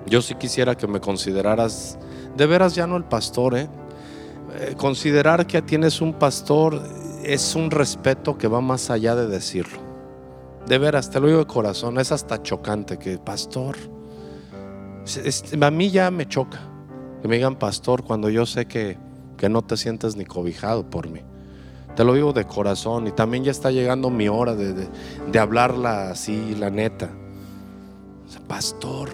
Yo 0.05 0.21
sí 0.21 0.35
quisiera 0.35 0.75
que 0.75 0.85
me 0.85 0.99
consideraras, 0.99 1.97
de 2.35 2.45
veras 2.45 2.75
ya 2.75 2.87
no 2.87 2.97
el 2.97 3.05
pastor, 3.05 3.57
¿eh? 3.57 3.69
Eh, 4.55 4.75
considerar 4.77 5.47
que 5.47 5.61
tienes 5.61 6.01
un 6.01 6.11
pastor 6.11 6.81
es 7.23 7.55
un 7.55 7.71
respeto 7.71 8.37
que 8.37 8.49
va 8.49 8.59
más 8.59 8.89
allá 8.89 9.15
de 9.15 9.27
decirlo. 9.27 9.79
De 10.67 10.77
veras, 10.77 11.09
te 11.09 11.21
lo 11.21 11.27
digo 11.27 11.39
de 11.39 11.45
corazón, 11.45 11.99
es 11.99 12.11
hasta 12.11 12.43
chocante 12.43 12.99
que 12.99 13.17
pastor. 13.17 13.77
a 15.61 15.71
mí 15.71 15.89
ya 15.89 16.11
me 16.11 16.27
choca 16.27 16.59
que 17.21 17.29
me 17.29 17.37
digan 17.37 17.55
pastor 17.55 18.03
cuando 18.03 18.29
yo 18.29 18.45
sé 18.45 18.65
que, 18.65 18.97
que 19.37 19.47
no 19.47 19.61
te 19.61 19.77
sientes 19.77 20.17
ni 20.17 20.25
cobijado 20.25 20.89
por 20.89 21.09
mí. 21.09 21.21
Te 21.99 22.05
lo 22.05 22.13
digo 22.13 22.31
de 22.31 22.45
corazón 22.45 23.07
y 23.07 23.11
también 23.11 23.43
ya 23.43 23.51
está 23.51 23.71
llegando 23.71 24.09
mi 24.09 24.29
hora 24.29 24.55
de, 24.55 24.87
de, 25.29 25.37
hablarla 25.37 26.11
así, 26.11 26.55
la 26.55 26.69
neta. 26.69 27.09
Pastor, 28.47 29.09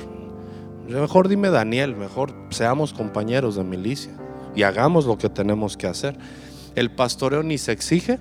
mejor 0.88 1.28
dime 1.28 1.50
Daniel, 1.50 1.96
mejor 1.96 2.32
seamos 2.52 2.94
compañeros 2.94 3.56
de 3.56 3.64
milicia 3.64 4.16
y 4.54 4.62
hagamos 4.62 5.08
lo 5.08 5.18
que 5.18 5.30
tenemos 5.30 5.78
que 5.78 5.88
hacer. 5.88 6.16
El 6.76 6.92
pastoreo 6.92 7.42
ni 7.42 7.58
se 7.58 7.72
exige 7.72 8.20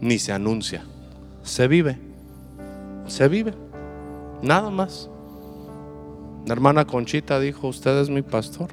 ni 0.00 0.18
se 0.18 0.32
anuncia, 0.32 0.84
se 1.44 1.68
vive, 1.68 2.00
se 3.06 3.28
vive, 3.28 3.54
nada 4.42 4.68
más. 4.68 5.08
La 6.44 6.54
hermana 6.54 6.86
Conchita 6.86 7.38
dijo, 7.38 7.68
usted 7.68 8.00
es 8.00 8.10
mi 8.10 8.22
pastor. 8.22 8.70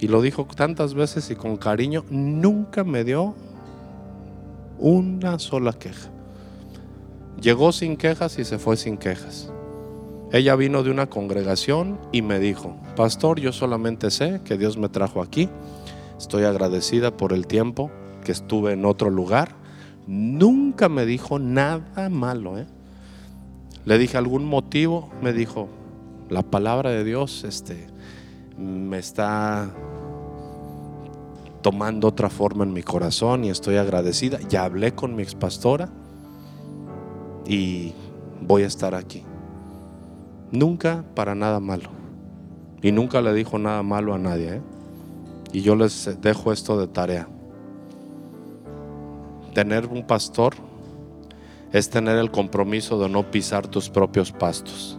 Y 0.00 0.08
lo 0.08 0.20
dijo 0.20 0.48
tantas 0.56 0.94
veces 0.94 1.30
y 1.30 1.36
con 1.36 1.56
cariño, 1.56 2.04
nunca 2.10 2.82
me 2.82 3.04
dio 3.04 3.36
una 4.78 5.38
sola 5.38 5.72
queja. 5.72 6.10
Llegó 7.40 7.72
sin 7.72 7.96
quejas 7.96 8.38
y 8.38 8.44
se 8.44 8.58
fue 8.58 8.76
sin 8.76 8.96
quejas. 8.96 9.50
Ella 10.32 10.56
vino 10.56 10.82
de 10.82 10.90
una 10.90 11.06
congregación 11.06 11.98
y 12.10 12.22
me 12.22 12.38
dijo, 12.38 12.76
pastor, 12.96 13.38
yo 13.40 13.52
solamente 13.52 14.10
sé 14.10 14.40
que 14.44 14.58
Dios 14.58 14.76
me 14.76 14.88
trajo 14.88 15.22
aquí. 15.22 15.48
Estoy 16.18 16.44
agradecida 16.44 17.16
por 17.16 17.32
el 17.32 17.46
tiempo 17.46 17.90
que 18.24 18.32
estuve 18.32 18.72
en 18.72 18.84
otro 18.84 19.10
lugar. 19.10 19.54
Nunca 20.06 20.88
me 20.88 21.06
dijo 21.06 21.38
nada 21.38 22.08
malo. 22.08 22.58
¿eh? 22.58 22.66
Le 23.84 23.98
dije 23.98 24.16
algún 24.16 24.44
motivo, 24.44 25.10
me 25.22 25.32
dijo, 25.32 25.68
la 26.30 26.42
palabra 26.42 26.90
de 26.90 27.04
Dios 27.04 27.44
este, 27.44 27.86
me 28.58 28.98
está 28.98 29.70
tomando 31.64 32.08
otra 32.08 32.28
forma 32.28 32.62
en 32.64 32.74
mi 32.74 32.82
corazón 32.82 33.42
y 33.42 33.48
estoy 33.48 33.78
agradecida. 33.78 34.38
Ya 34.50 34.64
hablé 34.64 34.94
con 34.94 35.16
mi 35.16 35.22
expastora 35.22 35.88
y 37.46 37.94
voy 38.42 38.64
a 38.64 38.66
estar 38.66 38.94
aquí. 38.94 39.22
Nunca 40.50 41.06
para 41.14 41.34
nada 41.34 41.60
malo. 41.60 41.88
Y 42.82 42.92
nunca 42.92 43.22
le 43.22 43.32
dijo 43.32 43.58
nada 43.58 43.82
malo 43.82 44.12
a 44.12 44.18
nadie. 44.18 44.56
¿eh? 44.56 44.62
Y 45.54 45.62
yo 45.62 45.74
les 45.74 46.20
dejo 46.20 46.52
esto 46.52 46.78
de 46.78 46.86
tarea. 46.86 47.28
Tener 49.54 49.86
un 49.86 50.06
pastor 50.06 50.56
es 51.72 51.88
tener 51.88 52.18
el 52.18 52.30
compromiso 52.30 52.98
de 52.98 53.08
no 53.08 53.30
pisar 53.30 53.66
tus 53.68 53.88
propios 53.88 54.32
pastos. 54.32 54.98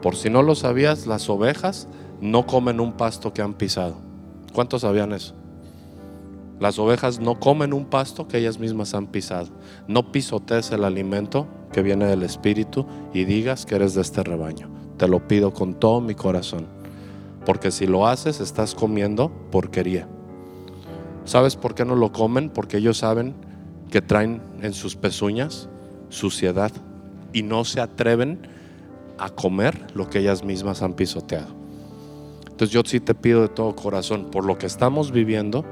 Por 0.00 0.14
si 0.14 0.30
no 0.30 0.44
lo 0.44 0.54
sabías, 0.54 1.08
las 1.08 1.28
ovejas 1.28 1.88
no 2.20 2.46
comen 2.46 2.78
un 2.78 2.92
pasto 2.92 3.32
que 3.32 3.42
han 3.42 3.54
pisado. 3.54 3.96
¿Cuántos 4.52 4.82
sabían 4.82 5.12
eso? 5.12 5.34
Las 6.60 6.78
ovejas 6.78 7.18
no 7.20 7.40
comen 7.40 7.72
un 7.72 7.86
pasto 7.86 8.28
que 8.28 8.38
ellas 8.38 8.58
mismas 8.58 8.94
han 8.94 9.08
pisado. 9.08 9.48
No 9.88 10.12
pisotees 10.12 10.70
el 10.70 10.84
alimento 10.84 11.48
que 11.72 11.82
viene 11.82 12.06
del 12.06 12.22
Espíritu 12.22 12.86
y 13.12 13.24
digas 13.24 13.66
que 13.66 13.74
eres 13.74 13.94
de 13.94 14.02
este 14.02 14.22
rebaño. 14.22 14.70
Te 14.96 15.08
lo 15.08 15.26
pido 15.26 15.52
con 15.52 15.74
todo 15.74 16.00
mi 16.00 16.14
corazón. 16.14 16.66
Porque 17.44 17.70
si 17.70 17.86
lo 17.86 18.06
haces, 18.06 18.40
estás 18.40 18.74
comiendo 18.74 19.30
porquería. 19.50 20.08
¿Sabes 21.24 21.56
por 21.56 21.74
qué 21.74 21.84
no 21.84 21.96
lo 21.96 22.12
comen? 22.12 22.50
Porque 22.50 22.76
ellos 22.76 22.98
saben 22.98 23.34
que 23.90 24.00
traen 24.00 24.40
en 24.62 24.72
sus 24.72 24.96
pezuñas 24.96 25.68
suciedad 26.08 26.70
y 27.32 27.42
no 27.42 27.64
se 27.64 27.80
atreven 27.80 28.46
a 29.18 29.28
comer 29.30 29.86
lo 29.94 30.08
que 30.08 30.20
ellas 30.20 30.44
mismas 30.44 30.82
han 30.82 30.94
pisoteado. 30.94 31.54
Entonces 32.42 32.70
yo 32.70 32.82
sí 32.84 33.00
te 33.00 33.14
pido 33.14 33.42
de 33.42 33.48
todo 33.48 33.74
corazón, 33.74 34.30
por 34.30 34.44
lo 34.44 34.58
que 34.58 34.66
estamos 34.66 35.10
viviendo, 35.10 35.64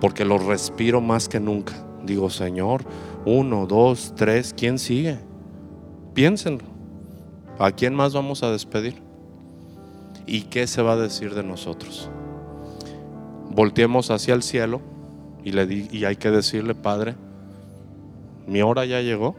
porque 0.00 0.24
lo 0.24 0.38
respiro 0.38 1.00
más 1.00 1.28
que 1.28 1.40
nunca. 1.40 1.74
Digo, 2.04 2.30
Señor, 2.30 2.84
uno, 3.24 3.66
dos, 3.66 4.14
tres, 4.16 4.54
¿quién 4.56 4.78
sigue? 4.78 5.18
Piénsenlo. 6.14 6.64
¿A 7.58 7.72
quién 7.72 7.94
más 7.94 8.14
vamos 8.14 8.42
a 8.42 8.50
despedir? 8.50 8.94
¿Y 10.26 10.42
qué 10.42 10.66
se 10.66 10.80
va 10.80 10.92
a 10.92 10.96
decir 10.96 11.34
de 11.34 11.42
nosotros? 11.42 12.10
Volteemos 13.50 14.10
hacia 14.10 14.32
el 14.32 14.42
cielo 14.42 14.80
y, 15.44 15.52
le 15.52 15.64
y 15.90 16.04
hay 16.04 16.16
que 16.16 16.30
decirle, 16.30 16.74
Padre, 16.74 17.16
¿mi 18.46 18.62
hora 18.62 18.86
ya 18.86 19.02
llegó? 19.02 19.36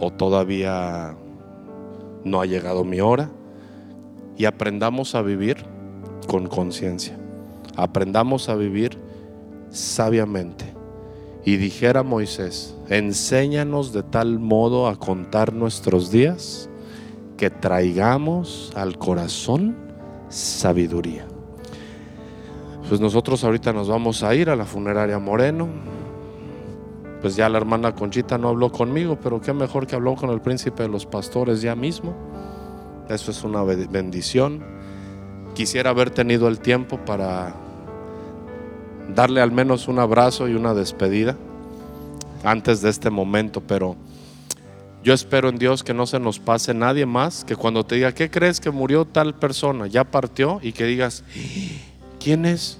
¿O 0.00 0.10
todavía 0.10 1.14
no 2.24 2.40
ha 2.40 2.46
llegado 2.46 2.84
mi 2.84 3.00
hora? 3.00 3.30
Y 4.36 4.46
aprendamos 4.46 5.14
a 5.14 5.22
vivir 5.22 5.58
con 6.26 6.48
conciencia. 6.48 7.16
Aprendamos 7.76 8.48
a 8.48 8.56
vivir 8.56 8.98
sabiamente. 9.70 10.74
Y 11.44 11.56
dijera 11.56 12.02
Moisés, 12.02 12.76
enséñanos 12.88 13.92
de 13.92 14.02
tal 14.02 14.38
modo 14.38 14.88
a 14.88 14.96
contar 14.96 15.52
nuestros 15.54 16.10
días 16.10 16.68
que 17.36 17.48
traigamos 17.48 18.72
al 18.74 18.98
corazón 18.98 19.74
sabiduría. 20.28 21.26
Pues 22.88 23.00
nosotros 23.00 23.42
ahorita 23.44 23.72
nos 23.72 23.88
vamos 23.88 24.22
a 24.22 24.34
ir 24.34 24.50
a 24.50 24.56
la 24.56 24.64
funeraria 24.64 25.18
Moreno. 25.18 25.68
Pues 27.22 27.36
ya 27.36 27.48
la 27.48 27.58
hermana 27.58 27.94
Conchita 27.94 28.36
no 28.36 28.48
habló 28.48 28.72
conmigo, 28.72 29.18
pero 29.22 29.40
qué 29.40 29.52
mejor 29.52 29.86
que 29.86 29.94
habló 29.94 30.16
con 30.16 30.30
el 30.30 30.40
príncipe 30.40 30.82
de 30.82 30.88
los 30.88 31.06
pastores 31.06 31.62
ya 31.62 31.74
mismo. 31.74 32.14
Eso 33.08 33.30
es 33.30 33.44
una 33.44 33.62
bendición. 33.62 34.62
Quisiera 35.54 35.90
haber 35.90 36.10
tenido 36.10 36.48
el 36.48 36.60
tiempo 36.60 36.98
para 37.04 37.54
darle 39.14 39.40
al 39.40 39.52
menos 39.52 39.88
un 39.88 39.98
abrazo 39.98 40.48
y 40.48 40.54
una 40.54 40.74
despedida 40.74 41.36
antes 42.44 42.80
de 42.82 42.90
este 42.90 43.10
momento, 43.10 43.60
pero 43.60 43.96
yo 45.02 45.14
espero 45.14 45.48
en 45.48 45.58
Dios 45.58 45.82
que 45.82 45.94
no 45.94 46.06
se 46.06 46.20
nos 46.20 46.38
pase 46.38 46.74
nadie 46.74 47.06
más 47.06 47.44
que 47.44 47.56
cuando 47.56 47.84
te 47.84 47.94
diga, 47.94 48.12
¿qué 48.12 48.30
crees 48.30 48.60
que 48.60 48.70
murió 48.70 49.06
tal 49.06 49.34
persona? 49.34 49.86
Ya 49.86 50.04
partió 50.04 50.60
y 50.62 50.72
que 50.72 50.84
digas, 50.84 51.24
¿quién 52.22 52.44
es? 52.44 52.78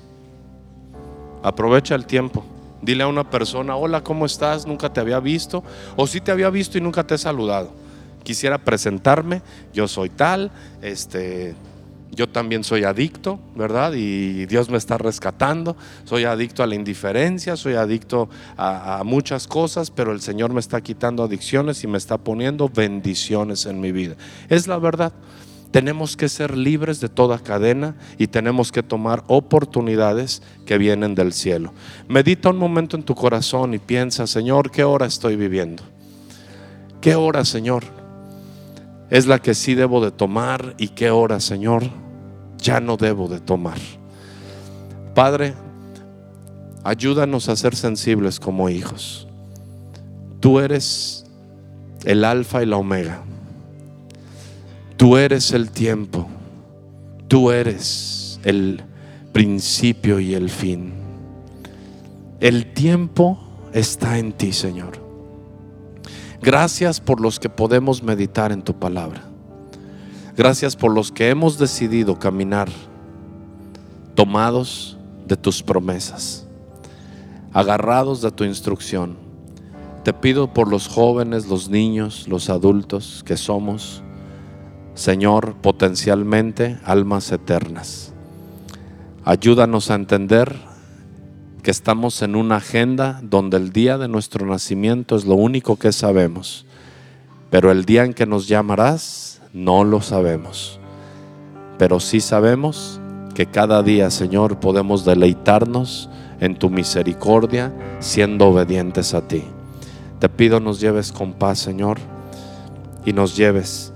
Aprovecha 1.43 1.95
el 1.95 2.05
tiempo. 2.05 2.45
Dile 2.83 3.05
a 3.05 3.09
una 3.09 3.29
persona, 3.29 3.77
hola, 3.77 4.03
¿cómo 4.03 4.27
estás? 4.27 4.67
Nunca 4.67 4.93
te 4.93 5.01
había 5.01 5.19
visto. 5.21 5.65
O 5.97 6.07
sí 6.07 6.21
te 6.21 6.31
había 6.31 6.51
visto 6.51 6.77
y 6.77 6.83
nunca 6.83 7.07
te 7.07 7.15
he 7.15 7.19
saludado. 7.19 7.73
Quisiera 8.23 8.59
presentarme, 8.59 9.41
yo 9.73 9.89
soy 9.89 10.11
tal, 10.11 10.51
este, 10.83 11.55
yo 12.13 12.29
también 12.29 12.65
soy 12.65 12.85
adicto, 12.85 13.39
¿verdad? 13.55 13.93
Y 13.95 14.47
Dios 14.47 14.69
me 14.69 14.79
está 14.79 14.99
rescatando. 14.99 15.77
Soy 16.05 16.25
adicto 16.25 16.63
a 16.63 16.67
la 16.67 16.75
indiferencia, 16.75 17.57
soy 17.57 17.75
adicto 17.75 18.29
a, 18.57 19.03
muchas 19.05 19.47
cosas, 19.47 19.91
pero 19.91 20.13
el 20.13 20.21
Señor 20.21 20.53
me 20.53 20.61
está 20.61 20.81
quitando 20.81 21.23
adicciones 21.23 21.83
y 21.85 21.87
me 21.87 21.99
está 21.99 22.19
poniendo 22.19 22.69
bendiciones 22.69 23.67
en 23.67 23.81
mi 23.81 23.93
vida. 23.93 24.17
Es 24.49 24.67
la 24.67 24.79
verdad. 24.79 25.13
Tenemos 25.71 26.17
que 26.17 26.29
ser 26.29 26.57
libres 26.57 27.01
de 27.01 27.09
toda 27.09 27.39
cadena 27.39 27.95
y 28.19 28.27
tenemos 28.27 28.73
que 28.73 28.83
tomar 28.83 29.23
oportunidades 29.29 30.43
que 30.67 30.79
vienen 30.79 31.15
del 31.15 31.33
cielo. 31.33 31.73
Medita 32.09 32.51
un 32.51 32.59
momento 32.59 32.97
en 32.97 33.05
tu 33.05 33.15
corazón 33.15 33.75
y 33.75 33.79
piensa, 33.79 34.27
Señor, 34.27 34.73
¿qué 34.73 34.83
hora 34.83 35.07
estoy 35.07 35.37
viviendo? 35.37 35.85
¿Qué 37.01 37.15
hora, 37.15 37.45
Señor? 37.45 38.00
Es 39.11 39.27
la 39.27 39.41
que 39.41 39.55
sí 39.55 39.75
debo 39.75 40.03
de 40.03 40.13
tomar 40.13 40.75
y 40.79 40.89
qué 40.89 41.11
hora, 41.11 41.41
Señor, 41.41 41.83
ya 42.59 42.81
no 42.81 42.97
debo 42.97 43.29
de 43.29 43.41
tomar. 43.41 43.79
Padre, 45.15 45.55
ayúdanos 46.85 47.49
a 47.49 47.57
ser 47.57 47.75
sensibles 47.75 48.39
como 48.39 48.69
hijos. 48.69 49.27
Tú 50.39 50.61
eres 50.61 51.27
el 52.05 52.25
alfa 52.25 52.63
y 52.63 52.67
la 52.67 52.77
omega. 52.77 53.23
Tú 54.97 55.17
eres 55.17 55.53
el 55.53 55.71
tiempo. 55.71 56.29
Tú 57.27 57.51
eres 57.51 58.41
el 58.45 58.83
principio 59.33 60.21
y 60.21 60.35
el 60.35 60.51
fin. 60.51 60.93
El 62.41 62.73
tiempo 62.73 63.39
está 63.73 64.19
en 64.19 64.33
ti, 64.33 64.53
Señor. 64.53 65.10
Gracias 66.43 67.01
por 67.01 67.21
los 67.21 67.39
que 67.39 67.49
podemos 67.49 68.03
meditar 68.03 68.53
en 68.53 68.63
tu 68.63 68.75
palabra. 68.75 69.23
Gracias 70.37 70.77
por 70.77 70.93
los 70.93 71.13
que 71.13 71.29
hemos 71.29 71.59
decidido 71.59 72.19
caminar 72.19 72.69
tomados 74.15 74.97
de 75.27 75.37
tus 75.37 75.63
promesas, 75.63 76.47
agarrados 77.53 78.23
de 78.23 78.31
tu 78.31 78.45
instrucción. 78.45 79.17
Te 80.05 80.13
pido 80.13 80.55
por 80.55 80.69
los 80.69 80.89
jóvenes, 80.89 81.47
los 81.47 81.69
niños, 81.69 82.27
los 82.27 82.49
adultos 82.49 83.23
que 83.27 83.37
somos 83.37 84.03
Señor, 85.01 85.55
potencialmente 85.63 86.79
almas 86.85 87.33
eternas. 87.33 88.13
Ayúdanos 89.25 89.91
a 89.91 89.95
entender 89.95 90.55
que 91.61 91.71
estamos 91.71 92.23
en 92.23 92.37
una 92.37 92.57
agenda 92.57 93.21
donde 93.23 93.57
el 93.57 93.73
día 93.73 93.99
de 93.99 94.09
nuestro 94.09 94.47
nacimiento 94.47 95.17
es 95.17 95.25
lo 95.27 95.35
único 95.35 95.77
que 95.77 95.93
sabemos, 95.93 96.65
pero 97.51 97.71
el 97.71 97.85
día 97.85 98.05
en 98.05 98.15
que 98.15 98.27
nos 98.27 98.49
llamarás 98.49 99.43
no 99.53 99.85
lo 99.85 100.01
sabemos. 100.01 100.79
Pero 101.79 102.01
sí 102.01 102.21
sabemos 102.21 103.01
que 103.35 103.47
cada 103.47 103.83
día, 103.83 104.11
Señor, 104.11 104.61
podemos 104.61 105.05
deleitarnos 105.05 106.09
en 106.41 106.57
tu 106.57 106.71
misericordia 106.71 107.73
siendo 108.01 108.49
obedientes 108.49 109.15
a 109.15 109.27
ti. 109.27 109.45
Te 110.19 110.29
pido 110.29 110.61
nos 110.61 110.81
lleves 110.81 111.13
con 111.13 111.33
paz, 111.33 111.59
Señor, 111.59 111.99
y 113.05 113.13
nos 113.13 113.37
lleves 113.37 113.93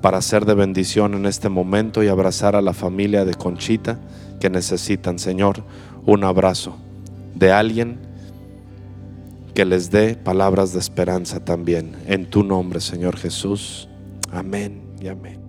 para 0.00 0.20
ser 0.20 0.44
de 0.44 0.54
bendición 0.54 1.14
en 1.14 1.26
este 1.26 1.48
momento 1.48 2.02
y 2.02 2.08
abrazar 2.08 2.56
a 2.56 2.62
la 2.62 2.72
familia 2.72 3.24
de 3.24 3.34
Conchita 3.34 3.98
que 4.40 4.50
necesitan, 4.50 5.18
Señor, 5.18 5.62
un 6.04 6.24
abrazo 6.24 6.76
de 7.42 7.50
alguien 7.50 7.98
que 9.52 9.64
les 9.64 9.90
dé 9.90 10.14
palabras 10.14 10.72
de 10.72 10.78
esperanza 10.78 11.44
también. 11.44 11.96
En 12.06 12.30
tu 12.30 12.44
nombre, 12.44 12.80
Señor 12.80 13.16
Jesús. 13.16 13.88
Amén 14.30 14.80
y 15.00 15.08
amén. 15.08 15.41